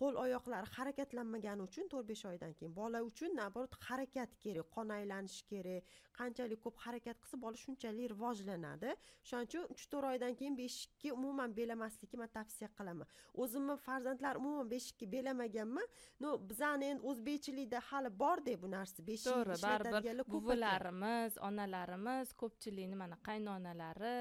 qo'l 0.00 0.16
oyoqlari 0.24 0.68
harakatlanmagani 0.76 1.62
uchun 1.68 1.88
to'rt 1.92 2.06
besh 2.12 2.24
oydan 2.30 2.52
keyin 2.58 2.72
bola 2.80 2.98
uchun 3.10 3.30
наоборот 3.40 3.74
harakat 3.88 4.30
kerak 4.44 4.66
qon 4.76 4.88
aylanishi 4.98 5.42
kerak. 5.50 5.82
Qanchalik 6.18 6.60
ko'p 6.64 6.76
harakat 6.84 7.16
qilsa 7.22 7.36
bola 7.44 7.56
shunchalik 7.64 8.10
rivojlanadi. 8.14 8.90
Shuning 9.28 9.46
uchun 9.48 9.64
uch 9.74 9.84
to'rt 9.92 10.06
oydan 10.12 10.34
keyin 10.38 10.56
beshikka 10.62 11.08
umuman 11.18 11.50
belamaslikni 11.58 12.18
man 12.22 12.30
tavsiya 12.38 12.68
qilaman. 12.78 13.06
O'zimni 13.42 13.76
farzandlarim 13.86 14.40
umuman 14.46 14.68
beshikka 14.74 15.06
belamaganman 15.14 15.86
no 16.22 16.30
bizani 16.50 16.84
endi 16.92 17.02
o'zbekchilikda 17.10 17.80
hali 17.90 18.10
borda 18.22 18.54
bu 18.62 18.68
narsa 18.76 19.00
beshik 19.10 19.30
to'g'ri 19.32 19.56
baribir 19.66 20.24
buvilarimiz 20.34 21.38
onalarimiz 21.48 22.32
ko'pchilikni 22.42 22.96
mana 23.02 23.16
qaynonalari 23.28 24.16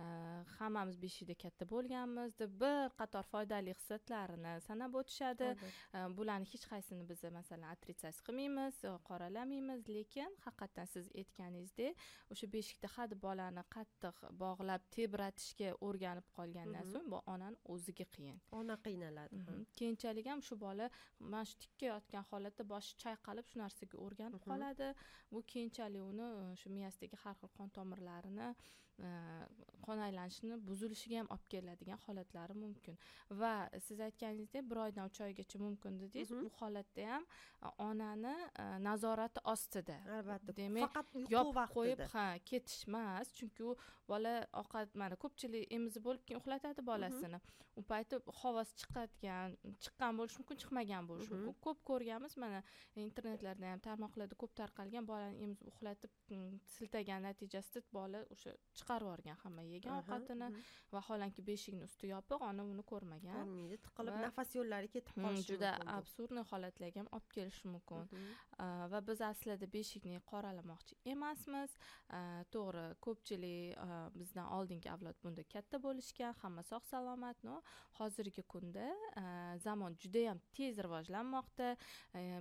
a, 0.00 0.02
hammamiz 0.58 0.96
beshikda 1.04 1.34
katta 1.44 1.64
bo'lganmiz 1.72 2.36
deb 2.42 2.52
bir 2.62 2.92
qator 3.00 3.24
foydali 3.32 3.74
xislatlarini 3.78 4.54
sanab 4.68 4.94
o'tishadi. 5.10 5.48
Bularni 6.16 6.46
hech 6.52 6.64
qaysini 6.70 7.04
biz 7.08 7.22
masalan 7.38 7.68
отрицать 7.74 8.18
qilmaymiz 8.26 8.84
e, 8.84 8.92
qoralamaymiz 9.08 9.88
lekin 9.96 10.30
haqiqatdan 10.46 10.86
siz 10.94 11.10
aytganingizdek 11.20 12.04
o'sha 12.32 12.46
beshikda 12.54 12.88
hali 12.96 13.18
bolani 13.26 13.64
qattiq 13.76 14.16
bog'lab 14.42 14.82
tebratishga 14.96 15.70
o'rganib 15.88 16.26
qolgandan 16.38 16.86
so'ng 16.92 17.06
bu 17.12 17.22
onani 17.34 17.58
o'ziga 17.74 18.06
qiyin. 18.16 18.38
Ona 18.60 18.76
qiynaladi. 18.86 19.42
Keyinchalik 19.78 20.26
ham 20.32 20.42
shu 20.48 20.58
bola 20.66 20.90
mana 21.20 21.44
shu 21.48 21.58
tikka 21.64 21.86
yotgan 21.92 22.24
holatda 22.30 22.68
boshi 22.74 22.98
chayqalib 23.04 23.46
shu 23.50 23.62
narsaga 23.64 23.96
o'rganib 24.06 24.40
qoladi. 24.48 24.92
Bu 25.32 25.42
keyinchalik 25.52 26.02
uni 26.12 26.28
e, 26.42 26.56
shu 26.60 26.68
miyasidagi 26.76 27.16
har 27.24 27.34
xil 27.40 27.50
qon 27.58 27.68
tomirlarini 27.76 28.48
qon 29.86 29.98
aylanishini 30.06 30.56
buzilishiga 30.68 31.18
ham 31.20 31.28
olib 31.34 31.46
keladigan 31.52 31.98
holatlari 32.06 32.54
mumkin. 32.64 32.98
Va 33.40 33.52
siz 33.86 34.00
aytganingizdek 34.06 34.64
bir 34.70 34.76
oydan 34.84 35.06
uch 35.10 35.20
oygacha 35.26 35.58
mumkin 35.58 35.98
dedingiz 36.00 36.30
Mhm. 36.30 36.44
u 36.46 36.50
holatda 36.60 37.06
ham 37.12 37.24
e, 37.64 37.66
onani 37.88 38.34
e, 38.62 38.64
nazorati 38.88 39.40
ostida. 39.44 39.96
Albatta 40.18 40.56
demak 40.56 40.92
faqat 40.94 41.30
yopib 41.36 41.72
qo'yib 41.76 42.00
ha 42.12 42.26
ketish 42.50 42.84
emas 42.88 43.32
chunki 43.38 43.62
u 43.70 43.76
bola 44.08 44.34
ovqat 44.62 44.94
mana 45.02 45.16
ko'pchilik 45.24 45.64
emizib 45.76 46.02
bo'lib 46.06 46.22
keyin 46.26 46.40
uxlatadi 46.42 46.80
bolasini. 46.90 47.40
U 47.78 47.82
payti 47.90 48.16
havosi 48.42 48.72
chiqadigan 48.80 49.56
chiqqan 49.84 50.12
bo'lishi 50.18 50.38
mumkin 50.40 50.56
chiqmagan 50.62 51.04
bo'lishi 51.10 51.32
Mhm. 51.34 51.42
mumkin. 51.44 51.60
Ko'p 51.66 51.78
ko'rganmiz 51.90 52.34
mana 52.44 52.60
internetlarda 53.06 53.66
ham 53.72 53.80
tarmoqlarda 53.88 54.34
ko'p 54.42 54.52
tarqalgan 54.60 55.04
bolani 55.10 55.36
emizib 55.44 55.66
uxlatib 55.72 56.10
siltagan 56.76 57.22
natijasida 57.28 57.80
bola 57.98 58.18
o'sha 58.34 58.50
chiqarib 58.90 59.08
yuborgan 59.10 59.36
hamma 59.44 59.62
yegan 59.62 59.98
ovqatini 60.00 60.48
mhm. 60.50 60.60
vaholanki 60.92 61.42
beshikni 61.50 61.84
usti 61.88 62.12
yopiq 62.14 62.42
ona 62.50 62.64
uni 62.72 62.84
ko'rmagan 62.92 63.36
ko'rmaydi 63.38 63.78
tiqilib 63.86 64.16
nafas 64.26 64.54
yo'llari 64.58 64.88
ketib 64.96 65.20
Mm, 65.20 65.26
qolishi 65.26 65.52
juda 65.52 65.70
absurdniy 65.98 66.44
holatlarga 66.50 67.00
ham 67.02 67.08
olib 67.16 67.30
kelishi 67.36 67.68
mumkin. 67.68 68.06
Mhm. 68.12 68.90
Va 68.92 69.00
biz 69.08 69.20
aslida 69.30 69.66
beshikni 69.76 70.20
qoralamoqchi 70.32 70.98
emasmiz. 71.14 71.76
To'g'ri 72.54 72.84
ko'pchilik 73.06 73.76
bizdan 74.20 74.48
oldingi 74.56 74.90
avlod 74.94 75.16
bunda 75.24 75.44
katta 75.54 75.82
bo'lishgan 75.86 76.34
hamma 76.42 76.62
sog' 76.70 76.86
salomat. 76.92 77.36
No 77.48 77.60
hozirgi 77.98 78.42
kunda 78.54 78.86
zamon 79.66 79.96
judayam 80.02 80.40
tez 80.56 80.78
rivojlanmoqda. 80.86 81.68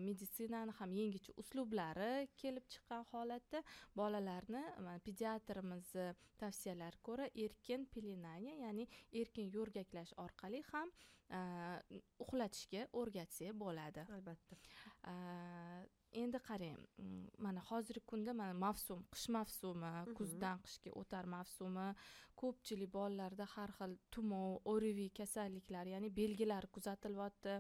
Meditsinani 0.08 0.78
ham 0.80 0.96
yangicha 1.02 1.34
uslublari 1.42 2.28
kelib 2.42 2.66
chiqqan 2.74 3.06
holatda 3.12 3.64
bolalarni 4.00 4.64
mana 4.78 5.00
pediatrimizni 5.08 6.08
tavsiyalariga 6.44 7.06
ko'ra 7.10 7.30
erkin 7.46 7.86
pelenание 7.94 8.58
ya'ni 8.64 8.88
erkin 9.22 9.52
yo'rgaklash 9.56 10.14
orqali 10.26 10.62
ham 10.72 10.92
uxlatishga 12.26 12.88
o'rgatsak 13.02 13.58
bo'ladi. 13.64 14.06
Albatta 14.18 14.56
endi 16.24 16.40
qarang 16.50 16.80
mm, 16.98 17.26
mana 17.46 17.62
hozirgi 17.70 18.06
kunda 18.12 18.34
mana 18.34 18.54
mavsum 18.54 19.04
qish 19.14 19.28
mavsumi 19.36 19.92
kuzdan 20.18 20.62
qishga 20.66 20.92
o'tar 21.02 21.30
mavsumi 21.36 21.88
ko'pchilik 22.42 22.92
bolalarda 22.94 23.46
har 23.54 23.72
xil 23.78 23.96
tumov 24.16 24.52
o'rivi 24.74 25.08
kasalliklar 25.20 25.90
ya'ni 25.94 26.10
belgilar 26.20 26.68
kuzatilyapti. 26.76 27.56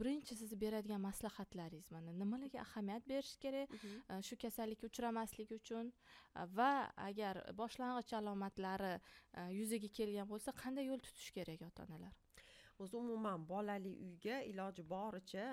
Birinchi 0.00 0.38
sizni 0.40 0.58
beradigan 0.64 1.02
maslahatlaringiz 1.08 1.90
mana 1.96 2.14
nimalarga 2.22 2.60
ahamiyat 2.66 3.06
berish 3.12 3.36
kerak? 3.44 3.76
Shu 4.26 4.38
kasallikka 4.44 4.90
uchramaslik 4.90 5.54
uchun? 5.58 5.92
Va 6.58 6.72
agar 7.08 7.44
boshlang'ich 7.60 8.16
alomatlari 8.20 8.94
yuzaga 9.58 9.92
kelgan 10.00 10.26
bo'lsa 10.32 10.56
qanday 10.62 10.90
yo'l 10.90 11.06
tutish 11.06 11.30
kerak 11.38 11.62
ota 11.68 11.86
onalar 11.86 12.14
o'zi 12.82 12.96
umuman 12.96 13.46
bolali 13.52 13.92
uyga 14.06 14.36
iloji 14.50 14.82
boricha 14.94 15.46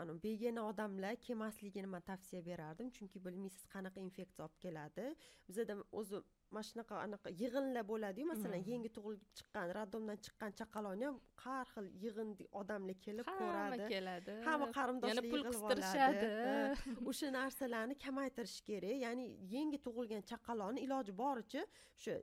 ani 0.00 0.14
begona 0.22 0.62
odamlar 0.70 1.16
kelmasligini 1.26 1.86
man 1.94 2.02
tavsiya 2.10 2.40
berardim. 2.46 2.90
Chunki 2.96 3.24
bilmaysiz 3.24 3.64
qanaqa 3.74 4.00
infeksiya 4.06 4.44
olib 4.46 4.58
keladi? 4.64 5.06
Bizada 5.48 5.76
o'zi 6.00 6.20
mana 6.50 6.64
shunaqa 6.68 7.00
anaqa 7.06 7.32
yig'inlar 7.42 7.84
bo'ladiyu. 7.92 8.26
Masalan 8.32 8.60
hmm. 8.60 8.70
yangi 8.72 8.90
tug'ilib 8.96 9.24
chiqqan 9.38 9.74
roddomdan 9.78 10.18
chiqqan 10.26 10.56
chaqaloqni 10.60 11.08
ham 11.08 11.20
har 11.44 11.66
xil 11.74 11.90
yig'in 12.04 12.30
odamlar 12.60 12.96
kelib 13.06 13.26
ko'radi. 13.32 13.58
hamma 13.58 13.90
keladi. 13.92 14.38
Hamma 14.48 14.70
qarindoshlar 14.78 15.24
pul 15.32 15.44
qistirishadi. 15.50 16.26
O'sha 17.10 17.28
narsalarni 17.38 17.98
kamaytirish 18.06 18.58
kerak. 18.70 18.96
Ya'ni 19.06 19.26
yangi 19.54 19.78
tug'ilgan 19.86 20.26
chaqaloqni 20.32 20.86
iloji 20.86 21.12
boricha 21.22 21.62
o'sha 21.98 22.16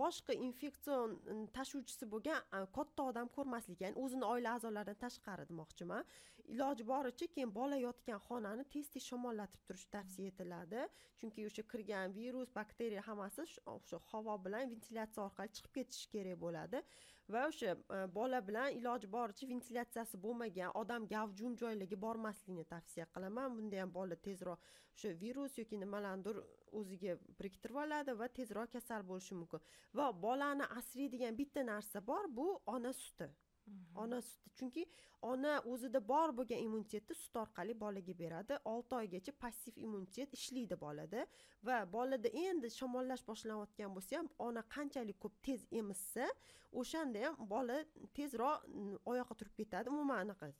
boshqa 0.00 0.34
infeksion 0.46 1.16
tashuvchisi 1.56 2.08
bo'lgan 2.14 2.66
katta 2.76 3.02
odam 3.10 3.28
ko'rmaslik 3.36 3.80
ya'ni 3.84 4.00
o'zini 4.04 4.26
oila 4.32 4.54
a'zolaridan 4.58 4.98
tashqari 5.04 5.46
demoqchiman. 5.50 6.04
Iloji 6.54 6.84
boricha 6.90 7.26
keyin 7.34 7.52
bola 7.58 7.76
yotgan 7.76 8.20
xonani 8.28 8.64
tez 8.74 8.88
tez 8.94 9.04
shamollatib 9.10 9.62
turish 9.68 9.86
tavsiya 9.94 10.32
etiladi. 10.32 10.86
Chunki 11.20 11.46
o'sha 11.48 11.62
kirgan 11.72 12.14
virus 12.18 12.50
bakteriya 12.58 13.02
hammasi 13.08 13.46
o'sha 13.74 14.00
havo 14.12 14.36
bilan 14.46 14.70
ventilyatsiya 14.72 15.26
orqali 15.28 15.54
chiqib 15.56 15.72
ketishi 15.78 16.10
kerak 16.14 16.40
bo'ladi. 16.44 16.82
Va 17.34 17.46
o'sha 17.50 17.72
e, 17.74 18.00
bola 18.18 18.40
bilan 18.48 18.76
iloji 18.78 19.08
boricha 19.16 19.48
ventilyatsiyasi 19.52 20.20
bo'lmagan 20.24 20.74
odam 20.82 21.06
gavjum 21.14 21.56
joylarga 21.62 21.98
bormaslikni 22.06 22.64
tavsiya 22.74 23.06
qilaman. 23.14 23.56
Bunda 23.58 23.80
ham 23.82 23.94
bola 23.98 24.18
tezroq 24.28 24.68
o'sha 24.96 25.14
virus 25.22 25.58
yoki 25.60 25.80
nimalarnidir 25.84 26.42
o'ziga 26.80 27.16
biriktirib 27.40 27.80
oladi 27.84 28.18
va 28.20 28.28
tezroq 28.38 28.72
kasal 28.76 29.08
bo'lishi 29.10 29.34
mumkin. 29.40 29.66
Va 29.98 30.06
bolani 30.26 30.70
asraydigan 30.78 31.42
bitta 31.42 31.66
narsa 31.72 32.06
bor 32.12 32.30
bu 32.38 32.48
ona 32.76 32.92
suti. 33.02 33.28
Ona 34.02 34.20
suti 34.22 34.50
chunki 34.58 34.84
ona 35.22 35.52
o'zida 35.72 36.00
bor 36.08 36.32
bo'lgan 36.38 36.60
immunitetni 36.66 37.14
sut 37.22 37.36
orqali 37.42 37.74
bolaga 37.84 38.14
beradi. 38.22 38.58
Olti 38.72 38.94
oygacha 39.00 39.32
passiv 39.44 39.78
immunitet 39.86 40.34
ishlaydi 40.38 40.80
bolada 40.80 41.26
va 41.68 41.78
bolada 41.96 42.28
endi 42.28 42.70
shamollash 42.78 43.24
boshlanayotgan 43.30 43.96
bo'lsa 43.96 44.20
ham 44.20 44.28
ona 44.48 44.62
qanchalik 44.76 45.18
ko'p 45.24 45.34
tez 45.48 45.66
emizsa 45.80 46.28
o'shanda 46.80 47.24
ham 47.26 47.50
bola 47.54 47.76
tezroq 48.18 48.56
oyoqqa 49.12 49.34
turib 49.40 49.54
ketadi. 49.60 49.90
Umuman 49.94 50.18
anaqa 50.26 50.52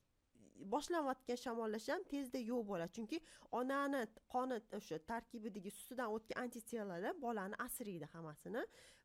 boshlanayotgan 0.73 1.39
shamollash 1.45 1.89
ham 1.93 2.03
tezda 2.13 2.41
yo'q 2.51 2.63
bo'ladi. 2.71 2.93
Chunki 2.97 3.19
onani 3.61 4.03
qoni 4.35 4.59
o'sha 4.79 4.99
tarkibidagi 5.11 5.71
sutidan 5.79 6.13
o'tgan 6.17 6.43
antitelalar 6.45 7.15
bolani 7.25 7.57
asraydi 7.67 8.07
hammasini 8.15 8.63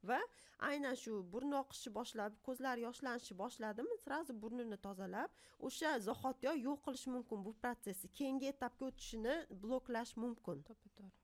va 0.10 0.20
aynan 0.70 0.96
shu 1.04 1.14
burni 1.34 1.56
oqishi 1.64 1.90
boshlab 2.00 2.38
ko'zlari 2.48 2.86
yoshlanishi 2.88 3.34
boshladimi 3.44 3.96
сразу 4.06 4.32
burnini 4.44 4.78
tozalab 4.88 5.30
o'sha 5.68 5.92
zahotiyoq 6.08 6.58
yo'q 6.68 6.80
qilish 6.86 7.08
mumkin. 7.16 7.38
Bu 7.46 7.52
protsessni 7.64 8.14
keyingi 8.20 8.54
etapga 8.54 8.84
o'tishini 8.92 9.36
bloklash 9.64 10.14
mumkin. 10.24 10.58
To'ppa 10.70 10.90
to'g'ri. 11.00 11.21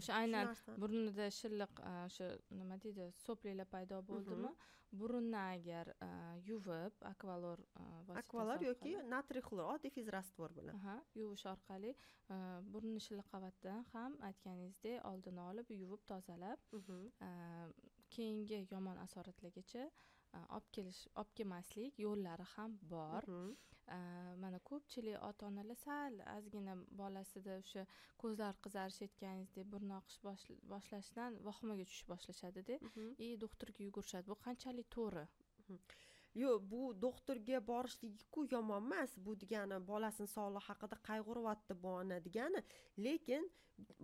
O'sha 0.00 0.20
aynan 0.20 0.54
burnida 0.82 1.26
shilliq 1.40 1.82
o'sha 1.90 2.30
nima 2.60 2.78
deydi 2.86 3.10
so'plilar 3.24 3.68
paydo 3.74 4.00
bo'ldimi 4.10 4.52
burunni 5.00 5.38
agar 5.42 5.90
yuvib 6.48 7.04
akvalor 7.12 7.62
akvalor 8.22 8.64
yoki 8.68 8.94
natriy 9.14 9.44
xlor 9.48 9.70
oddiy 9.74 9.94
fizrastvor 9.96 10.54
bilan 10.58 10.80
yuvish 11.20 11.46
orqali 11.54 11.92
burunni 12.74 13.02
shilliq 13.06 13.30
qavatidan 13.34 13.84
ham 13.92 14.18
aytganingizdek 14.30 15.06
oldini 15.12 15.44
olib 15.50 15.74
yuvib 15.82 16.06
tozalab 16.12 16.58
keyingi 18.16 18.60
yomon 18.74 19.00
asoratlargacha 19.06 19.86
olib 20.56 20.70
kelish 20.78 21.02
olib 21.22 21.34
kelmaslik 21.40 22.02
yo'llari 22.06 22.46
ham 22.54 22.78
bor 22.94 23.30
mana 24.42 24.58
ko'pchilik 24.68 25.16
ota 25.28 25.46
onalar 25.46 25.78
sal 25.80 26.14
ozgina 26.36 26.74
bolasida 27.00 27.56
o'sha 27.62 27.84
ko'zlari 28.22 28.60
qizarishayotganingizdek 28.66 29.70
burni 29.74 29.94
oqish 29.98 30.18
boshlashdan 30.72 31.38
vahimaga 31.48 31.84
tushib 31.90 32.12
boshlashadida. 32.14 32.78
И 33.26 33.28
doktorga 33.44 33.84
yugurishadi. 33.88 34.30
Bu 34.32 34.36
qanchalik 34.46 34.88
to'g'ri 34.96 35.26
yo'q 36.42 36.62
bu 36.70 36.82
doktorga 37.06 37.60
borishligiku 37.70 38.46
yomon 38.54 38.80
emas 38.86 39.12
bu 39.26 39.36
degani 39.42 39.78
bolasini 39.90 40.30
sog'lig'i 40.36 40.66
haqida 40.68 40.96
qayg'uryapti 41.08 41.82
bu 41.82 41.92
ona 42.00 42.18
degani. 42.26 42.62
Lekin 43.06 43.50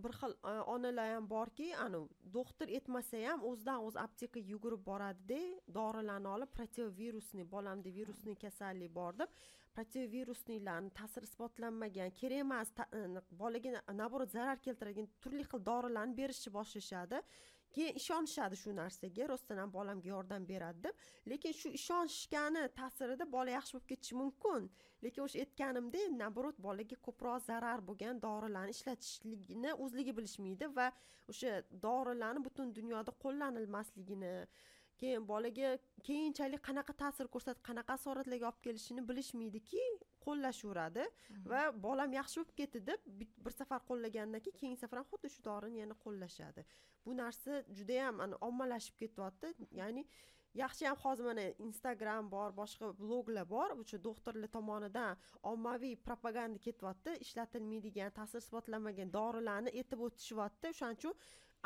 bir 0.03 0.13
xil 0.19 0.33
e, 0.51 0.53
onalar 0.73 1.13
ham 1.13 1.27
borki 1.33 1.67
anavi 1.85 2.31
doktor 2.37 2.71
aytmasa 2.77 3.21
ham 3.27 3.43
o'zidan 3.49 3.85
o'zi 3.87 3.99
aptekaga 4.05 4.51
yugurib 4.53 4.83
boradida 4.89 5.39
dorilarni 5.77 6.29
olib 6.35 6.51
proteovirusniy 6.57 7.47
bolamda 7.55 7.93
virusniy 7.99 8.37
kasallik 8.43 8.91
bor 8.99 9.19
deb 9.21 9.37
proteovirusnilarni 9.77 10.91
ta'siri 10.99 11.29
isbotlanmagan 11.29 12.11
kerak 12.19 12.45
emas 12.45 12.73
e, 12.99 13.05
bolaga 13.43 13.83
наоборот 14.01 14.35
zarar 14.37 14.59
keltiradigan 14.67 15.09
turli 15.23 15.47
xil 15.51 15.65
dorilarni 15.71 16.19
berishni 16.21 16.53
boshlashadi. 16.59 17.23
Keyin 17.75 17.97
ishonishadi 18.01 18.55
shu 18.63 18.73
narsaga. 18.81 19.27
Rostdan 19.33 19.61
ham 19.63 19.71
bolamga 19.77 20.07
yordam 20.13 20.47
beradi 20.51 20.83
deb 20.85 20.95
lekin 21.33 21.53
shu 21.61 21.69
ishonishgani 21.79 22.63
ta'sirida 22.79 23.25
bola 23.35 23.55
yaxshi 23.57 23.77
bo'lib 23.77 23.87
ketishi 23.91 24.19
mumkin. 24.21 24.69
Lekin 25.03 25.25
o'sha 25.27 25.39
aytganimdek 25.45 26.17
наоборот 26.21 26.57
bolaga 26.67 26.97
ko'proq 27.07 27.39
zarar 27.49 27.79
bo'lgan 27.89 28.21
dorilarni 28.27 28.75
ishlatishligini 28.77 29.71
o'zligi 29.85 30.17
bilishmaydi 30.19 30.69
va 30.77 30.91
o'sha 31.31 31.55
dorilarni 31.87 32.45
butun 32.47 32.75
dunyoda 32.77 33.11
qo'llanilmasligini 33.23 34.35
keyin 35.01 35.27
bolaga 35.31 35.69
keyinchalik 36.07 36.61
qanaqa 36.69 36.93
ta'sir 37.03 37.29
ko'rsatib 37.35 37.63
qanaqa 37.69 37.97
asoratlarga 37.99 38.49
olib 38.51 38.61
kelishini 38.67 39.01
bilishmaydiki 39.09 39.85
qo'llashaveradi 40.25 41.05
mhm. 41.05 41.45
va 41.51 41.61
bolam 41.85 42.17
yaxshi 42.19 42.41
bo'lib 42.41 42.55
ketdi 42.61 42.83
deb 42.89 43.07
bir 43.45 43.53
safar 43.59 43.81
qo'llagandan 43.89 44.43
keyin 44.45 44.57
keyingi 44.61 44.81
safar 44.83 45.01
ham 45.01 45.07
xuddi 45.13 45.33
shu 45.35 45.41
dorini 45.49 45.81
yana 45.83 45.95
qo'llashadi. 46.05 46.65
Bu 47.05 47.17
narsa 47.21 47.63
judayam 47.77 48.21
ommalashib 48.49 48.95
ketyapti. 49.01 49.53
Ya'ni 49.81 50.05
yaxshi 50.63 50.87
ham 50.89 50.97
hozir 51.03 51.25
mana 51.29 51.45
instagram 51.67 52.31
bor 52.35 52.49
boshqa 52.61 52.91
bloglar 53.01 53.45
bor 53.55 53.69
o'sha 53.81 53.97
doktorlar 54.07 54.51
tomonidan 54.57 55.21
ommaviy 55.53 55.95
propaganda 56.07 56.59
ketyapti. 56.67 57.15
Ishlatilmaydigan 57.25 58.11
ta'sir 58.19 58.43
isbotlanmagan 58.45 59.13
dorilarni 59.17 59.75
aytib 59.81 60.03
o'tishyapti. 60.07 60.73
O'shaning 60.75 60.99
uchun 61.01 61.15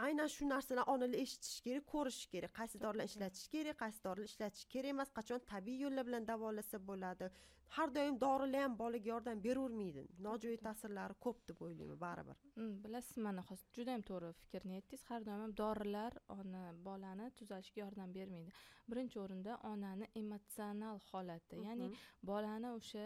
aynan 0.06 0.30
shu 0.36 0.48
narsalarni 0.50 0.92
onalar 0.94 1.20
eshitishi 1.24 1.62
kerak 1.66 1.86
ko'rishi 1.94 2.30
kerak. 2.34 2.54
Qaysi 2.60 2.82
dorilarni 2.84 3.12
ishlatish 3.12 3.48
kerak 3.54 3.78
qaysi 3.84 4.00
dorilar 4.08 4.30
ishlatish 4.32 4.66
kerak 4.74 4.96
emas 4.96 5.12
qachon 5.18 5.44
tabiiy 5.52 5.84
yo'llar 5.86 6.08
bilan 6.10 6.28
davolasa 6.32 6.80
bo'ladi. 6.90 7.30
Har 7.76 7.90
doim 7.96 8.20
dorilar 8.26 8.62
ham 8.66 8.76
bolaga 8.82 9.10
yordam 9.12 9.40
beravermaydi 9.46 10.04
nojo'ya 10.28 10.60
ta'sirlari 10.68 11.16
ko'p 11.26 11.40
deb 11.50 11.64
o'ylayman 11.68 12.00
baribir. 12.06 12.38
Mm, 12.56 12.76
bilasiz 12.84 13.18
mana 13.28 13.42
hozir 13.50 13.72
juda 13.78 13.96
yam 13.96 14.04
to'g'ri 14.10 14.30
fikrni 14.42 14.78
aytdingiz. 14.80 15.08
Har 15.10 15.26
doim 15.28 15.42
ham 15.46 15.56
dorilar 15.64 16.20
ona 16.38 16.64
bolani 16.88 17.32
tuzalishiga 17.40 17.86
yordam 17.86 18.14
bermaydi. 18.20 18.54
Birinchi 18.92 19.20
o'rinda 19.24 19.58
onani 19.72 20.12
emotsional 20.22 21.02
holati 21.10 21.64
ya'ni 21.68 21.90
bolani 22.32 22.70
o'sha 22.78 23.06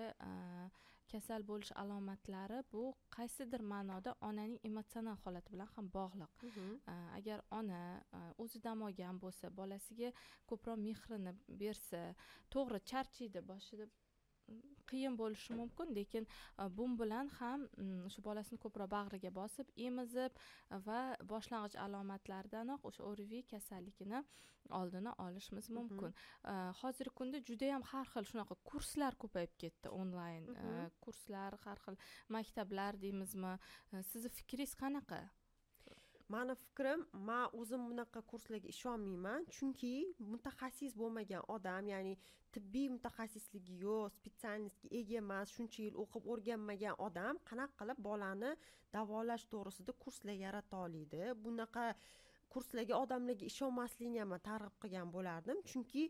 kasal 1.14 1.46
bo'lish 1.50 1.72
alomatlari 1.84 2.60
bu 2.74 2.84
qaysidir 3.18 3.62
ma'noda 3.74 4.16
onaning 4.30 4.60
emotsional 4.70 5.18
holati 5.24 5.54
bilan 5.56 5.70
ham 5.76 5.88
bog'liq. 5.98 6.44
Agar 7.18 7.40
ona 7.60 7.82
o'zi 8.44 8.62
dam 8.68 8.86
olgan 8.88 9.22
bo'lsa 9.24 9.52
bolasiga 9.62 10.12
ko'proq 10.52 10.78
mehrini 10.88 11.34
bersa 11.64 12.04
to'g'ri 12.56 12.80
charchaydi 12.92 13.42
boshida 13.52 13.90
qiyin 14.92 15.18
bo'lishi 15.22 15.56
mumkin 15.62 15.94
lekin 15.98 16.28
e, 16.28 16.68
bu 16.78 16.88
bilan 17.02 17.32
ham 17.40 17.66
mm, 17.68 18.10
shu 18.14 18.24
bolasini 18.28 18.62
ko'proq 18.66 18.92
bag'riga 18.96 19.32
bosib 19.40 19.74
emizib 19.88 20.40
va 20.88 21.02
boshlang'ich 21.34 21.78
alomatlaridanoq 21.86 22.88
o'sha 22.92 23.04
o'rvi 23.10 23.42
kasalligini 23.54 24.24
oldini 24.80 25.12
olishimiz 25.26 25.70
mumkin. 25.78 26.14
E, 26.52 26.54
hozirgi 26.82 27.16
kunda 27.22 27.44
judayam 27.50 27.86
har 27.92 28.08
xil 28.14 28.30
shunaqa 28.32 28.60
kurslar 28.72 29.18
ko'payib 29.24 29.54
ketdi 29.66 29.94
onlayn 30.02 30.50
e, 30.56 30.74
kurslar 31.06 31.60
har 31.66 31.84
xil 31.86 32.00
maktablar 32.38 33.02
deymizmi? 33.06 33.54
Sizni 34.12 34.34
fikringiz 34.40 34.76
qanaqa 34.84 35.24
mani 36.34 36.56
fikrim 36.64 37.06
man 37.28 37.46
o'zim 37.60 37.82
bunaqa 37.90 38.22
kurslarga 38.32 38.70
ishonmayman 38.76 39.48
chunki 39.56 39.94
mutaxassis 40.34 40.94
bo'lmagan 41.02 41.44
odam 41.56 41.88
ya'ni 41.94 42.14
tibbiy 42.54 42.88
mutaxassisligi 42.96 43.78
yo'q 43.86 44.12
spesialistga 44.18 44.92
ega 45.00 45.16
emas 45.24 45.56
shuncha 45.56 45.80
yil 45.86 45.98
o'qib 46.04 46.30
o'rganmagan 46.34 46.96
odam 47.08 47.42
qanaqa 47.50 47.78
qilib 47.82 48.00
bolani 48.10 48.52
davolash 48.96 49.46
to'g'risida 49.54 49.94
kurslar 50.04 50.38
yarata 50.46 50.84
oladi? 50.86 51.22
Bunaqa 51.46 51.86
kurslarga 52.54 52.96
odamlarga 53.04 53.46
ishonmaslikni 53.52 54.20
ham 54.24 54.36
targ'ib 54.50 54.76
qilgan 54.84 55.16
bo'lardim. 55.16 55.64
Chunki 55.72 56.04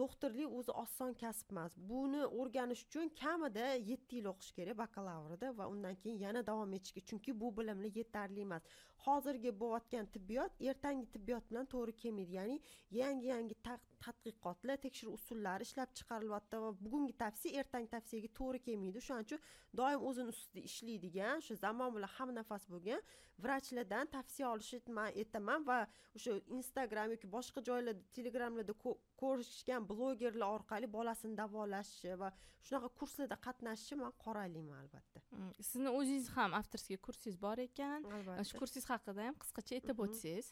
doktorlik 0.00 0.52
o'zi 0.58 0.72
oson 0.82 1.14
kasb 1.22 1.50
emas. 1.52 1.72
Buni 1.90 2.22
o'rganish 2.40 2.84
uchun 2.86 3.10
kamida 3.22 3.66
yetti 3.90 4.18
yil 4.18 4.28
o'qish 4.32 4.52
kerak 4.58 4.78
bakalavrda 4.78 5.50
va 5.58 5.66
undan 5.72 5.98
keyin 6.02 6.18
yana 6.26 6.42
davom 6.50 6.72
etishga. 6.78 7.02
Chunki 7.10 7.34
bu 7.40 7.50
bilimlar 7.58 7.92
yetarli 8.00 8.40
emas. 8.46 8.62
Hozirgi 9.06 9.52
bo'layotgan 9.62 10.06
tibbiyot 10.14 10.62
ertangi 10.70 11.06
tibbiyot 11.16 11.50
bilan 11.50 11.68
to'g'ri 11.74 11.96
kelmaydi. 12.02 12.38
Ya'ni 12.38 12.56
yangi 13.00 13.26
yangi 13.32 13.56
tadqiqotlar 14.04 14.80
tekshiruv 14.86 15.18
usullari 15.18 15.68
ishlab 15.68 15.90
chiqarilyapti 15.98 16.62
va 16.64 16.70
bugungi 16.84 17.14
tavsiya 17.24 17.64
ertangi 17.64 17.92
tavsiyaga 17.96 18.30
to'g'ri 18.40 18.62
kelmaydi. 18.68 19.02
O'shaning 19.02 19.28
uchun 19.28 19.40
doim 19.80 20.08
o'zini 20.08 20.36
ustida 20.36 20.64
ishlaydigan 20.70 21.44
shu 21.46 21.58
zamon 21.64 21.90
bilan 21.96 22.14
hamnafas 22.16 22.64
bo'lgan 22.72 23.04
vrachlardan 23.44 24.06
tavsiya 24.14 24.46
olishni 24.54 24.92
man 24.98 25.08
aytaman 25.20 25.60
va 25.70 25.78
o'sha 26.16 26.32
instagram 26.58 27.08
yoki 27.14 27.26
boshqa 27.36 27.60
joylarda 27.68 28.02
telegramlarda 28.16 28.74
ko'rishgan 29.22 29.86
blogerlar 29.90 30.48
orqali 30.56 30.86
bolasini 30.96 31.34
davolashi 31.42 32.12
va 32.22 32.28
shunaqa 32.66 32.88
kurslarda 33.00 33.36
qatnashishi 33.46 33.94
man 34.02 34.12
qoralayman 34.24 34.78
albatta. 34.84 35.20
Mm, 35.36 35.52
sizni 35.70 35.90
o'zingiz 35.98 36.28
ham 36.36 36.50
avtorskiy 36.60 36.98
kursingiz 37.06 37.36
bor 37.46 37.58
ekan. 37.68 38.00
Albatta. 38.18 38.44
Shu 38.48 38.58
kursingiz 38.60 38.86
haqida 38.92 39.26
ham 39.28 39.36
qisqacha 39.42 39.72
aytib 39.78 39.96
Mhm. 39.98 40.04
o'tsangiz. 40.06 40.46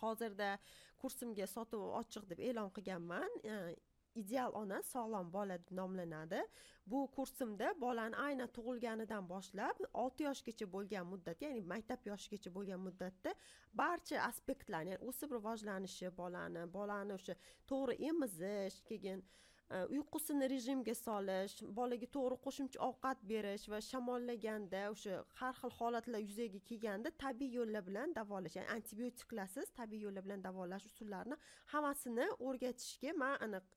Hozirda 0.00 0.48
kursimga 1.00 1.46
sotuv 1.56 1.82
ochiq 2.00 2.24
deb 2.30 2.40
e'lon 2.48 2.70
qilganman 2.76 3.30
ideal 4.22 4.50
ona 4.62 4.82
sog'lom 4.92 5.32
bola 5.32 5.58
deb 5.62 5.76
nomlanadi. 5.80 6.42
Bu 6.86 7.10
kursimda 7.16 7.74
bolani 7.80 8.16
aynan 8.16 8.50
tug'ilganidan 8.56 9.28
boshlab 9.28 9.80
olti 10.02 10.26
yoshgacha 10.28 10.66
bo'lgan 10.74 11.06
muddat 11.12 11.40
ya'ni 11.44 11.62
maktab 11.72 12.04
yoshigacha 12.10 12.50
bo'lgan 12.56 12.80
muddatda 12.86 13.32
barcha 13.80 14.20
aspektlarni 14.26 14.92
ya'ni 14.92 15.08
o'sib 15.12 15.32
rivojlanishi 15.36 16.12
bolani 16.20 16.62
bolani 16.76 17.16
o'sha 17.18 17.34
to'g'ri 17.72 17.96
emizish 18.10 18.76
keyin 18.90 19.24
e, 19.70 19.76
uyqusini 19.94 20.50
rejimga 20.52 20.94
solish 21.00 21.56
bolaga 21.78 22.08
to'g'ri 22.16 22.38
qo'shimcha 22.46 22.82
ovqat 22.88 23.24
berish 23.32 23.64
va 23.72 23.80
shamollaganda 23.88 24.82
o'sha 24.92 25.16
har 25.40 25.54
xil 25.62 25.74
holatlar 25.80 26.22
yuzaga 26.28 26.60
kelganda 26.70 27.14
tabiiy 27.24 27.58
yo'llar 27.58 27.82
bilan 27.88 28.14
davolash 28.20 28.60
ya'ni 28.60 28.70
antibiotiklarsiz 28.76 29.74
tabiiy 29.80 30.06
yo'llar 30.06 30.28
bilan 30.28 30.46
davolash 30.46 30.86
usullarini 30.92 31.40
hammasini 31.74 32.28
o'rgatishga 32.50 33.16
man 33.24 33.36
aniq 33.48 33.76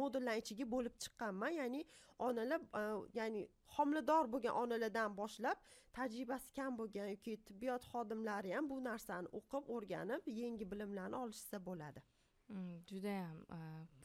modullar 0.00 0.36
ichiga 0.42 0.66
bo'lib 0.74 0.94
chiqqanman. 1.04 1.52
Ya'ni 1.60 1.84
onalar 2.28 2.60
e, 2.80 2.82
ya'ni 3.18 3.42
homilador 3.76 4.32
bo'lgan 4.32 4.54
onalardan 4.62 5.16
boshlab 5.20 5.58
tajribasi 5.98 6.54
kam 6.58 6.78
bo'lgan 6.80 7.08
yoki 7.14 7.36
tibbiyot 7.50 7.86
xodimlari 7.92 8.54
ham 8.56 8.70
bu 8.72 8.80
narsani 8.90 9.32
o'qib 9.40 9.72
o'rganib 9.76 10.28
yangi 10.40 10.70
bilimlarni 10.72 11.16
olishsa 11.24 11.64
bo'ladi. 11.68 12.02
Mm, 12.48 12.76
judayam 12.90 13.38
e, 13.56 13.58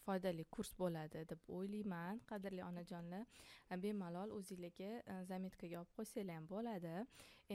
foydali 0.05 0.45
kurs 0.57 0.71
bo'ladi 0.81 1.25
deb 1.31 1.51
o'ylayman. 1.57 2.21
Qadrli 2.31 2.63
onajonlar 2.69 3.25
Uh, 3.65 3.77
bemalol 3.81 4.29
o'zinglarga 4.35 4.89
uh, 5.09 5.21
zametkaga 5.25 5.79
olib 5.79 5.93
qo'ysanglar 5.97 6.37
ham 6.37 6.45
bo'ladi. 6.49 6.91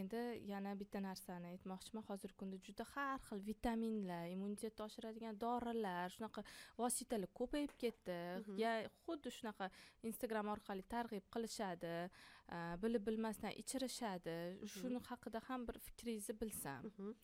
Endi 0.00 0.22
yana 0.48 0.72
bitta 0.78 0.98
narsani 1.02 1.52
aytmoqchiman. 1.52 2.04
Hozirgi 2.08 2.38
kunda 2.40 2.58
juda 2.66 2.86
har 2.92 3.20
xil 3.28 3.42
vitaminlar 3.46 4.26
immunitetni 4.32 4.84
oshiradigan 4.86 5.38
dorilar 5.44 6.10
shunaqa 6.16 6.44
vositalar 6.80 7.30
ko'payib 7.40 7.76
ketdi. 7.82 8.18
Mhm. 8.40 8.58
ya 8.62 8.72
xuddi 9.04 9.34
shunaqa 9.38 9.70
instagram 10.10 10.50
orqali 10.54 10.84
targ'ib 10.94 11.26
qilishadi 11.34 11.94
uh, 12.08 12.74
bilib 12.82 13.06
bilmasdan 13.08 13.54
ichirishadi 13.62 14.36
shuni 14.74 15.00
haqida 15.10 15.46
ham 15.48 15.66
bir 15.68 15.78
fikringizni 15.86 16.34
bilsam. 16.42 16.90
Mhm. 16.90 17.14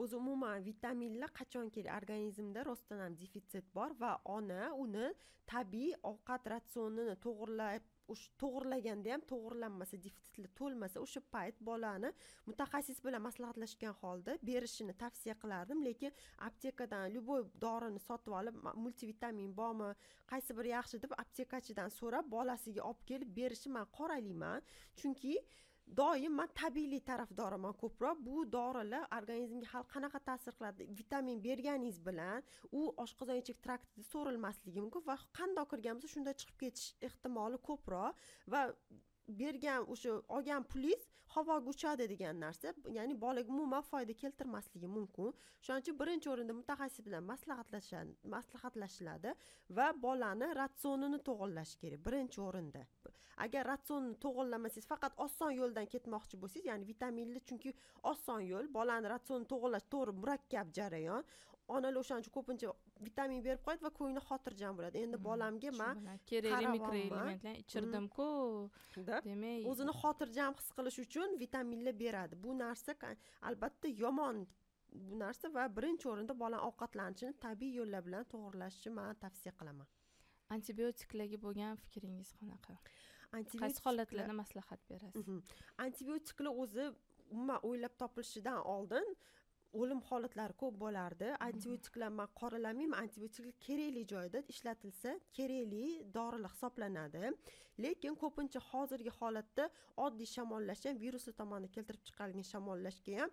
O'zi 0.00 0.16
umuman 0.16 0.64
vitaminlar 0.64 1.30
qachonki 1.40 1.84
organizmda 1.98 2.64
rostdan 2.70 3.00
ham 3.04 3.16
defitsit 3.22 3.66
bor 3.76 3.90
va 4.02 4.12
ona 4.36 4.72
uni 4.84 5.06
tabiiy 5.52 5.94
ovqat 6.10 6.46
ratsionini 6.52 7.14
to'g'irlab 7.24 7.88
o'sha 8.12 8.30
to'g'irlaganda 8.42 9.12
ham 9.14 9.24
to'g'irlanmasa 9.32 9.98
defitsitlar 10.06 10.50
to'lmasa 10.60 11.02
o'sha 11.04 11.22
payt 11.34 11.56
bolani 11.68 12.10
mutaxassis 12.48 13.00
bilan 13.06 13.24
maslahatlashgan 13.28 13.94
holda 14.02 14.36
berishini 14.50 14.94
tavsiya 15.02 15.34
qilardim. 15.42 15.82
Lekin 15.88 16.12
aptekadan 16.48 17.04
любой 17.16 17.44
dorini 17.64 18.00
sotib 18.08 18.36
olib 18.40 18.56
multivitamin 18.84 19.52
bormi 19.60 19.90
qaysi 20.32 20.56
biri 20.58 20.74
yaxshi 20.76 21.02
deb 21.04 21.12
aptekachidan 21.24 21.90
so'rab 21.98 22.30
bolasiga 22.36 22.82
olib 22.90 23.04
kelib 23.10 23.30
berishni 23.40 23.74
man 23.76 23.86
qoralayman 23.98 24.58
chunki 25.00 25.34
doim 25.86 26.34
man 26.40 26.48
tabiiylik 26.54 27.04
tarafdoriman 27.06 27.74
ko'proq. 27.82 28.16
Bu 28.26 28.44
dorilar 28.52 29.06
organizmga 29.18 29.68
hali 29.72 29.88
qanaqa 29.94 30.20
ta'sir 30.28 30.52
qiladi? 30.58 30.88
Vitamin 31.00 31.42
berganingiz 31.46 31.98
bilan 32.08 32.42
u 32.78 32.82
oshqozon 33.04 33.40
ichak 33.42 33.62
traktida 33.66 34.08
so'rilmasligi 34.12 34.80
mumkin 34.84 35.06
va 35.10 35.16
qandoq 35.38 35.70
kirgan 35.72 35.98
bo'lsa 35.98 36.12
shunday 36.14 36.36
chiqib 36.40 36.58
ketish 36.64 36.88
ehtimoli 37.08 37.58
ko'proq 37.68 38.28
va 38.54 38.62
bergan 39.42 39.88
o'sha 39.94 40.18
olgan 40.36 40.64
pulingiz 40.72 41.02
havoga 41.34 41.68
uchadi 41.74 42.04
degan 42.12 42.36
narsa 42.44 42.68
ya'ni 42.96 43.14
bolaga 43.24 43.50
umuman 43.54 43.82
foyda 43.90 44.14
keltirmasligi 44.22 44.88
mumkin. 44.96 45.28
Shuning 45.64 45.82
uchun 45.84 45.96
birinchi 46.00 46.28
o'rinda 46.32 46.54
mutaxassis 46.60 47.02
bilan 47.06 47.24
maslahatlashiladi 48.34 49.30
va 49.76 49.86
bolani 50.04 50.48
ratsionini 50.60 51.18
to'g'irlash 51.28 51.74
kerak 51.82 52.00
birinchi 52.06 52.40
o'rinda. 52.48 52.82
Agar 53.44 53.62
ratsionni 53.72 54.14
to'g'irlamasangiz 54.24 54.86
faqat 54.92 55.12
oson 55.26 55.52
yo'ldan 55.60 55.86
ketmoqchi 55.94 56.34
bo'lsangiz 56.42 56.68
ya'ni 56.70 56.84
vitaminli 56.90 57.40
chunki 57.48 57.70
oson 58.12 58.40
yo'l 58.52 58.66
bolani 58.78 59.06
ratsionini 59.14 59.48
to'g'irlash 59.52 59.86
to'g'ri 59.94 60.12
murakkab 60.20 60.66
jarayon. 60.78 61.22
Onalar 61.74 62.00
o'shaning 62.02 62.22
uchun 62.24 62.34
ko'pincha 62.38 62.66
vitamin 63.08 63.42
berib 63.46 63.62
qo'yadi 63.66 63.86
va 63.86 63.92
ko'ngli 63.98 64.22
xotirjam 64.28 64.78
bo'ladi. 64.78 65.02
Endi 65.04 65.18
Mm, 65.18 65.24
bolamga 65.28 65.72
man 65.82 65.96
kerakli 66.30 66.72
mikroelementlarni 66.76 67.52
ichirdimku 67.62 68.26
deb 69.10 69.28
demak 69.28 69.70
o'zini 69.72 69.94
xotirjam 70.00 70.58
his 70.58 70.68
qilish 70.76 70.98
uchun 71.04 71.38
vitaminlar 71.44 71.94
beradi. 72.04 72.34
Bu 72.44 72.50
narsa 72.64 72.92
albatta 73.48 73.88
yomon 74.02 74.46
bu 75.08 75.18
narsa 75.24 75.46
va 75.56 75.64
birinchi 75.76 76.08
o'rinda 76.12 76.34
bolani 76.42 76.64
ovqatlanishini 76.68 77.34
tabiiy 77.46 77.74
yo'llar 77.80 78.02
bilan 78.08 78.24
to'g'irlashni 78.32 78.90
man 78.98 79.14
tavsiya 79.24 79.52
qilaman. 79.60 79.88
Antibiotiklarga 80.56 81.38
bo'lgan 81.46 81.80
fikringiz 81.84 82.30
qanaqa? 82.40 82.76
Qaysi 83.32 83.80
holatlarda 83.86 84.34
maslahat 84.42 84.80
berasiz? 84.90 85.26
Mhm. 85.26 85.38
antibiotiklar 85.86 86.52
o'zi 86.62 86.84
umuman 87.34 87.58
o'ylab 87.68 87.94
topilishidan 88.02 88.60
oldin 88.74 89.06
o'lim 89.80 90.00
holatlari 90.08 90.54
ko'p 90.62 90.76
bo'lardi. 90.84 91.28
Antibiotiklar 91.48 92.10
man 92.18 92.28
qoralamayman 92.40 92.98
antibiotiklar 93.04 93.54
kerakli 93.66 94.02
joyda 94.12 94.42
ishlatilsa 94.52 95.14
kerakli 95.38 95.84
dorilar 96.16 96.52
hisoblanadi. 96.54 97.32
Lekin 97.84 98.14
ko'pincha 98.22 98.60
hozirgi 98.70 99.12
holatda 99.20 99.68
oddiy 100.06 100.28
shamollash 100.36 100.84
ham 100.88 101.02
viruslar 101.04 101.38
tomonidan 101.40 101.74
keltirib 101.76 102.02
chiqarilgan 102.08 102.48
shamollashga 102.52 103.18
ham 103.20 103.30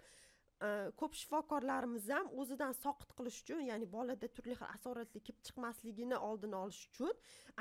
ko'p 0.99 1.13
shifokorlarimiz 1.15 2.09
ham 2.11 2.27
o'zidan 2.41 2.73
soqit 2.83 3.13
qilish 3.17 3.37
uchun 3.43 3.61
ya'ni 3.69 3.85
bolada 3.91 4.27
turli 4.37 4.55
xil 4.59 4.67
asoratlar 4.75 5.23
kelib 5.27 5.41
chiqmasligini 5.47 6.17
oldini 6.29 6.57
olish 6.63 6.81
uchun 6.89 7.13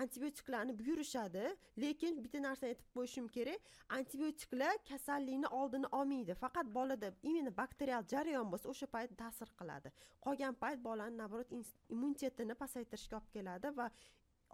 antibiotiklarni 0.02 0.74
buyurishadi. 0.80 1.44
Lekin 1.84 2.18
bitta 2.24 2.42
narsani 2.42 2.74
aytib 2.74 2.88
qo'yishim 2.96 3.28
kerak 3.36 3.70
antibiotiklar 3.98 4.74
kasallikni 4.90 5.48
oldini 5.60 5.88
olmaydi. 5.98 6.34
Faqat 6.44 6.74
bolada 6.78 7.12
именно 7.22 7.52
bakterial 7.62 8.02
jarayon 8.14 8.50
bo'lsa 8.52 8.68
o'sha 8.74 8.86
payt 8.96 9.16
ta'sir 9.22 9.48
qiladi. 9.60 9.94
Qolgan 10.26 10.54
payt 10.64 10.82
bolani 10.88 11.16
наоборот 11.22 11.54
immunitetini 11.94 12.54
pasaytirishga 12.64 13.16
olib 13.20 13.30
keladi 13.36 13.76
va 13.78 13.90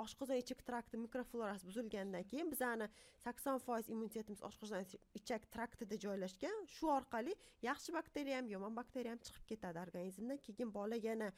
oshqozon 0.02 0.40
ichak 0.42 0.62
trakti 0.66 0.98
mikroflorasi 0.98 1.66
buzilgandan 1.68 2.24
keyin 2.30 2.50
bizani 2.50 2.88
sakson 3.24 3.58
foiz 3.66 3.88
immunitetimiz 3.88 4.42
oshqozon 4.48 4.86
ichak 5.20 5.46
traktida 5.54 5.98
joylashgan. 6.04 6.66
Shu 6.76 6.90
orqali 6.98 7.34
yaxshi 7.62 7.94
bakteriya 7.98 8.40
ham 8.40 8.48
yomon 8.54 8.76
bakteriya 8.80 9.14
ham 9.14 9.22
chiqib 9.26 9.46
ketadi 9.52 9.80
organizmdan. 9.86 10.40
Keyin 10.46 10.72
bola 10.78 10.98
yana 11.08 11.30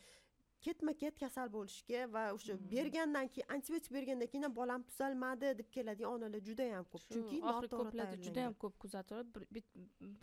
ketma 0.67 0.93
ket 1.03 1.19
kasal 1.25 1.49
bo'lishga 1.57 2.01
va 2.15 2.23
o'sha 2.37 2.55
Hmm. 2.57 2.69
bergandan 2.75 3.29
keyin 3.35 3.49
antibiotik 3.57 3.93
bergandan 3.99 4.29
keyin 4.33 4.45
ham 4.49 4.55
bolam 4.61 4.83
tuzalmadi 4.91 5.53
deb 5.61 5.69
keladigan 5.77 6.11
onalar 6.17 6.41
juda 6.49 6.65
yam 6.75 6.85
ko'p 6.93 7.05
chunki 7.13 7.37
oxirgi 7.53 8.23
juda 8.27 8.41
yam 8.47 8.55
ko'p 8.63 8.75
kuzatilaveradi 8.85 9.63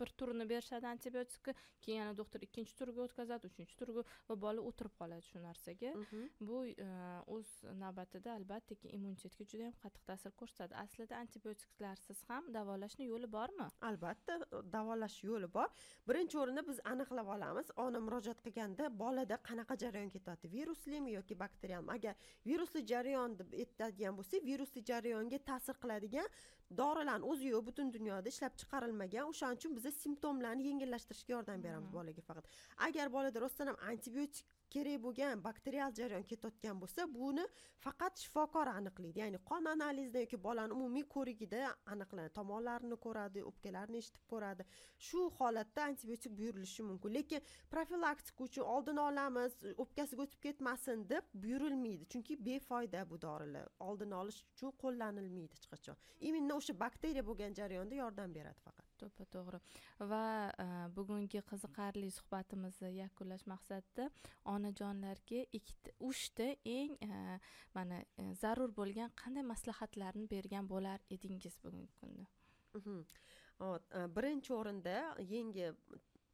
bir, 0.00 0.10
turini 0.18 0.48
berishadi 0.52 0.86
antibiotikni 0.94 1.54
keyin 1.84 1.98
yana 2.02 2.16
doktor 2.20 2.40
ikkinchi 2.46 2.74
turiga 2.80 3.00
o'tkazadi 3.06 3.50
uchinchi 3.52 3.74
turiga 3.80 4.02
va 4.28 4.34
bola 4.46 4.60
o'tirib 4.70 4.94
qoladi 5.00 5.24
shu 5.30 5.38
narsaga. 5.48 5.90
Mhm. 6.02 6.28
bu 6.48 6.56
e, 6.66 6.88
o'z 7.34 7.48
navbatida 7.82 8.32
albattaki 8.38 8.88
immunitetga 8.96 9.44
juda 9.52 9.62
yam 9.68 9.74
qattiq 9.84 10.02
ta'sir 10.10 10.32
ko'rsatadi. 10.40 10.74
Aslida 10.84 11.14
antibiotiklarsiz 11.22 12.18
ham 12.28 12.44
davolashni 12.56 13.04
yo'li 13.12 13.28
bormi? 13.36 13.66
Albatta 13.88 14.38
davolash 14.76 15.18
yo'li 15.30 15.48
bor. 15.56 15.68
Birinchi 16.08 16.38
o'rinda 16.42 16.62
biz 16.68 16.78
aniqlab 16.92 17.28
olamiz. 17.36 17.70
Ona 17.84 18.00
murojaat 18.06 18.40
qilganda 18.46 18.90
bolada 19.02 19.36
qanaqa 19.48 19.74
jarayon 19.84 20.10
ketyapti 20.34 20.52
viruslimi 20.56 21.12
yoki 21.12 21.34
bakterialmi 21.38 21.90
agar 21.92 22.14
virusli 22.46 22.82
jarayon 22.86 23.38
deb 23.38 23.52
aytadigan 23.52 24.16
bo'lsak 24.18 24.42
virusli 24.50 24.82
jarayonga 24.90 25.38
ta'sir 25.50 25.74
qiladigan 25.82 26.28
dorilarni 26.80 27.24
o'zi 27.32 27.46
yo'q 27.54 27.62
butun 27.68 27.92
dunyoda 27.96 28.28
ishlab 28.34 28.54
chiqarilmagan 28.60 29.24
o'shaning 29.32 29.58
uchun 29.60 29.72
biza 29.78 29.90
simptomlarni 30.02 30.62
yengillashtirishga 30.70 31.32
yordam 31.36 31.62
beramiz 31.66 31.88
Mhm. 31.88 31.94
bolaga 31.96 32.22
faqat 32.28 32.44
agar 32.88 33.06
bolada 33.16 33.40
rostdan 33.44 33.66
ham 33.70 33.78
antibiotik 33.90 34.44
kerak 34.74 35.02
bo'lgan 35.06 35.42
bakterial 35.46 35.92
jarayon 35.98 36.26
ketayotgan 36.30 36.80
bo'lsa 36.82 37.06
buni 37.14 37.44
faqat 37.84 38.22
shifokor 38.24 38.70
aniqlaydi. 38.78 39.20
Ya'ni 39.22 39.40
qon 39.50 39.68
analizida 39.74 40.22
yoki 40.24 40.38
bolani 40.46 40.76
umumiy 40.78 41.06
ko'rigida 41.16 41.60
aniqlanadi 41.94 42.34
tomonlarini 42.38 42.98
ko'radi 43.06 43.44
o'pkalarini 43.50 44.00
eshitib 44.02 44.24
ko'radi. 44.32 44.66
Shu 45.08 45.26
holatda 45.38 45.84
antibiotik 45.90 46.32
buyurilishi 46.38 46.82
mumkin. 46.90 47.14
Lekin 47.18 47.40
profilaktika 47.74 48.44
uchun 48.48 48.70
oldini 48.74 49.04
olamiz 49.08 49.58
o'pkasiga 49.84 50.26
o'tib 50.26 50.40
ketmasin 50.48 51.08
deb 51.14 51.24
buyurilmaydi. 51.44 52.08
Chunki 52.12 52.38
befoyda 52.46 53.04
bu 53.10 53.20
dorilar. 53.26 53.68
Oldini 53.88 54.14
olish 54.22 54.40
uchun 54.54 54.76
qo'llanilmaydi 54.82 55.52
hech 55.58 55.68
qachon. 55.74 55.96
Именно 56.20 56.54
o'sha 56.60 56.80
bakteriya 56.84 57.26
bo'lgan 57.28 57.54
jarayonda 57.60 57.94
yordam 58.02 58.34
beradi 58.34 58.60
faqat. 58.68 58.86
To'ppa 59.04 59.28
to'g'ri 59.36 59.60
va 60.12 60.22
e, 60.64 60.68
bugungi 60.98 61.42
qiziqarli 61.50 62.12
suhbatimizni 62.18 62.92
yakunlash 63.00 63.46
maqsadida 63.54 64.08
onajonlarga 64.54 65.44
ikkita 65.60 65.96
uchta 66.10 66.48
eng 66.76 66.96
e, 67.08 67.40
mana 67.78 68.00
e, 68.22 68.30
zarur 68.44 68.70
bo'lgan 68.80 69.14
qanday 69.24 69.50
maslahatlarni 69.52 70.30
bergan 70.36 70.72
bo'lar 70.74 70.98
edingiz 71.18 71.60
bugungi 71.66 71.94
kunda 72.00 72.32
Mhm. 72.74 73.04
Birinchi 74.16 74.52
o'rinda 74.54 74.94
yangi 75.30 75.68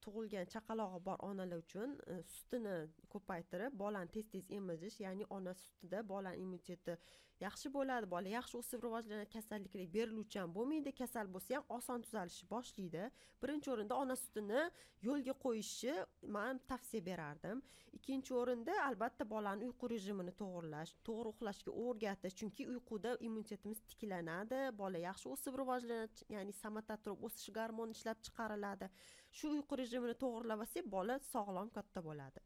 tug'ilgan 0.04 0.50
chaqalog'i 0.54 1.00
bor 1.08 1.18
onalar 1.30 1.62
uchun 1.64 1.96
e, 2.12 2.20
sutini 2.34 2.76
ko'paytirib 3.14 3.78
bolani 3.82 4.14
tez 4.16 4.30
tez 4.34 4.50
emizish 4.58 5.00
ya'ni 5.06 5.24
ona 5.38 5.54
sutida 5.64 6.04
bolani 6.12 6.42
immuniteti 6.44 6.96
yaxshi 7.44 7.70
bo'ladi 7.72 8.08
bola 8.14 8.28
yaxshi 8.36 8.58
o'sib 8.60 8.82
rivojlanadi 8.84 9.28
kasalliklar 9.34 9.86
beriluvchan 9.96 10.52
bo'lmaydi 10.56 10.92
kasal 11.00 11.30
bo'lsa 11.34 11.56
ham 11.56 11.64
oson 11.76 12.02
tuzalishni 12.06 12.48
boshlaydi. 12.54 13.04
Birinchi 13.42 13.72
o'rinda 13.74 13.94
ona 14.02 14.16
sutini 14.22 14.62
yo'lga 15.08 15.34
qo'yishni 15.44 15.94
man 16.36 16.60
tavsiya 16.72 17.06
berardim. 17.08 17.62
Ikkinchi 17.98 18.36
o'rinda 18.40 18.74
albatta 18.88 19.28
bolani 19.34 19.68
uyqu 19.68 19.90
rejimini 19.94 20.34
to'g'irlash 20.42 20.92
to'g'ri 21.08 21.32
uxlashga 21.34 21.72
o'rgatish 21.84 22.36
chunki 22.40 22.68
uyquda 22.74 23.16
immunitetimiz 23.28 23.80
tiklanadi 23.92 24.60
bola 24.82 25.00
yaxshi 25.08 25.32
o'sib 25.34 25.58
rivojlanadi 25.62 26.28
ya'ni 26.36 26.56
somatotrop 26.62 27.26
o'sish 27.28 27.48
gormoni 27.58 27.96
ishlab 27.98 28.18
chiqariladi. 28.28 28.92
Shu 29.38 29.52
uyqu 29.56 29.78
rejimini 29.82 30.14
to'g'irlab 30.22 30.64
olsak 30.64 30.86
bola 30.96 31.18
sog'lom 31.32 31.68
katta 31.76 32.00
bo'ladi. 32.08 32.40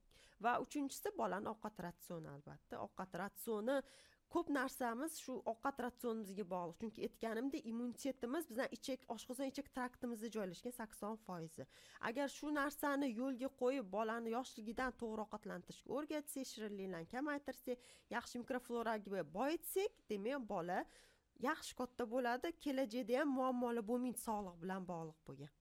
Va 0.45 0.53
uchinchisi 0.65 1.15
bolani 1.21 1.49
ovqat 1.55 1.79
ratsioni 1.87 2.29
albatta. 2.37 2.81
Ovqat 2.87 3.17
ratsioni 3.23 3.77
ko'p 4.35 4.49
narsamiz 4.57 5.17
shu 5.25 5.35
ovqat 5.53 5.81
ratsionimizga 5.85 6.45
bog'liq. 6.53 6.77
Chunki 6.83 7.05
aytganimdek 7.07 7.67
immunitetimiz 7.71 8.49
bizdan 8.51 8.75
ichak 8.77 9.07
oshqozon 9.15 9.51
ichak 9.53 9.71
traktimizda 9.77 10.31
joylashgan 10.37 10.75
sakson 10.81 11.17
foizi. 11.27 11.67
Agar 12.11 12.29
shu 12.37 12.53
narsani 12.59 13.11
yo'lga 13.21 13.51
qo'yib 13.63 13.91
bolani 13.97 14.35
yoshligidan 14.37 14.97
to'g'ri 15.03 15.27
ovqatlantirishga 15.27 15.97
o'rgatsak 15.99 16.51
shirinliklarni 16.53 17.11
kamaytirsak 17.17 17.91
yaxshi 18.17 18.43
mikrofloraga 18.45 19.27
boyitsak 19.39 20.01
demak 20.15 20.49
bola 20.55 20.81
yaxshi 21.49 21.77
katta 21.83 22.11
bo'ladi. 22.15 22.57
Kelajakda 22.65 23.21
ham 23.21 23.37
muammolar 23.39 23.87
bo'lmaydi 23.93 24.27
sog'liq 24.29 24.57
bilan 24.65 24.91
bog'liq 24.93 25.21
bo'lgan. 25.31 25.53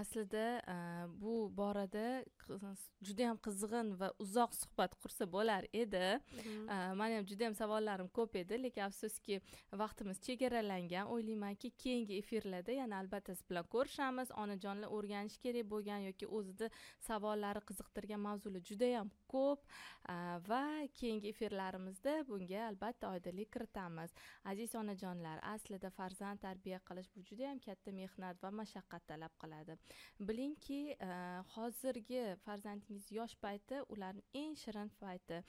Aslida 0.00 0.46
e, 0.74 0.76
bu 1.22 1.34
borada 1.56 2.24
qiz- 2.42 2.88
judayam 3.08 3.38
qizg'in 3.46 3.92
va 4.00 4.08
uzoq 4.24 4.54
suhbat 4.60 4.94
qursa 5.02 5.26
bo'lar 5.34 5.66
edi. 5.82 6.06
Mhm. 6.18 6.68
Э, 6.74 6.94
mani 7.00 7.14
ham 7.18 7.26
judayam 7.30 7.54
savollarim 7.54 8.08
ko'p 8.18 8.36
edi 8.42 8.58
lekin 8.64 8.82
afsuski 8.88 9.40
vaqtimiz 9.82 10.20
chegaralangan. 10.26 11.10
O'ylaymanki 11.14 11.70
keyingi 11.82 12.18
efirlarda 12.22 12.72
yana 12.80 12.98
albatta 13.02 13.34
siz 13.34 13.44
bilan 13.50 13.66
ko'rishamiz. 13.74 14.28
Onajonlar 14.42 14.88
o'rganish 14.96 15.38
kerak 15.44 15.66
bo'lgan 15.72 16.00
yoki 16.08 16.26
o'zida 16.38 16.70
savollari 17.08 17.62
qiziqtirgan 17.68 18.20
mavzular 18.28 18.62
judayam 18.70 19.10
ko'p. 19.34 19.60
Э, 20.08 20.14
va 20.50 20.64
keyingi 21.00 21.28
efirlarimizda 21.34 22.14
bunga 22.30 22.66
albatta 22.70 23.12
oydinlik 23.14 23.52
kiritamiz. 23.54 24.10
Aziz 24.44 24.74
onajonlar 24.82 25.38
aslida 25.54 25.90
farzand 25.90 26.38
tarbiya 26.46 26.78
qilish 26.88 27.10
bu 27.16 27.20
judayam 27.30 27.58
katta 27.66 27.90
mehnat 28.00 28.42
va 28.42 28.50
mashaqqat 28.60 29.06
talab 29.12 29.34
qiladi 29.42 29.78
bilingki 30.20 30.96
e, 31.00 31.10
hozirgi 31.54 32.22
farzandingiz 32.44 33.10
yosh 33.12 33.34
payti 33.42 33.80
ularni 33.94 34.22
eng 34.34 34.56
shirin 34.62 34.90
payti. 35.00 35.42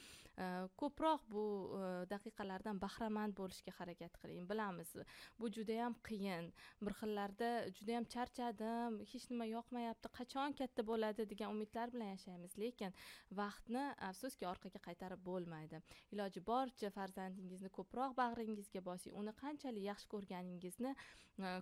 E, 0.44 0.46
ko'proq 0.82 1.26
bu 1.34 1.44
e, 1.78 1.82
daqiqalardan 2.14 2.82
bahramand 2.82 3.36
bo'lishga 3.38 3.74
harakat 3.80 4.18
qiling. 4.22 4.48
Bilamiz 4.50 4.96
bu 5.40 5.52
judayam 5.58 5.96
qiyin. 6.08 6.52
Bir 6.82 6.94
xillarda 7.02 7.52
judayam 7.80 8.06
charchadim 8.16 9.00
hech 9.12 9.30
nima 9.32 9.46
yoqmayapti 9.52 10.14
qachon 10.20 10.58
katta 10.60 10.86
bo'ladi 10.92 11.28
degan 11.34 11.54
umidlar 11.56 11.94
bilan 11.94 12.14
yashaymiz. 12.16 12.58
Lekin 12.64 12.94
vaqtni 13.42 13.86
afsuski 14.10 14.50
orqaga 14.54 14.82
qaytarib 14.88 15.22
bo'lmaydi. 15.30 15.82
Iloji 16.14 16.46
boricha 16.50 16.90
farzandingizni 16.98 17.70
ko'proq 17.78 18.18
bag'ringizga 18.22 18.82
bosing 18.90 19.14
uni 19.22 19.34
qanchalik 19.44 19.84
yaxshi 19.92 20.10
ko'rganingizni 20.16 20.96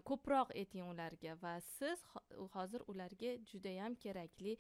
ko'proq 0.09 0.51
ayting 0.61 0.87
ularga. 0.93 1.35
Va 1.43 1.53
siz 1.77 2.03
ho- 2.13 2.25
hozir 2.61 2.85
ularga 2.93 3.33
judayam 3.51 3.95
kerakli 3.95 4.55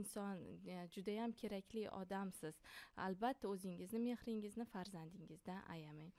inson 0.00 0.44
e, 0.66 0.86
judayam 0.94 1.32
kerakli 1.32 1.88
odamsiz. 2.02 2.60
Albatta 2.96 3.48
o'zingizni 3.48 4.00
mehringizni 4.06 4.68
farzandingizdan 4.74 5.66
ayamang. 5.76 6.12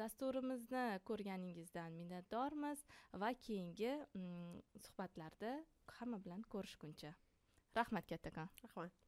Dasturimizni 0.00 0.84
ko'rganingizdan 1.08 1.96
minnatdormiz 2.00 2.84
va 3.22 3.32
keyingi 3.46 3.92
mm, 4.20 4.60
suhbatlarda 4.86 5.56
hamma 6.00 6.24
bilan 6.24 6.42
ko'rishguncha. 6.54 7.14
Rahmat 7.76 8.10
kattakon 8.14 8.56
rahmat. 8.64 9.07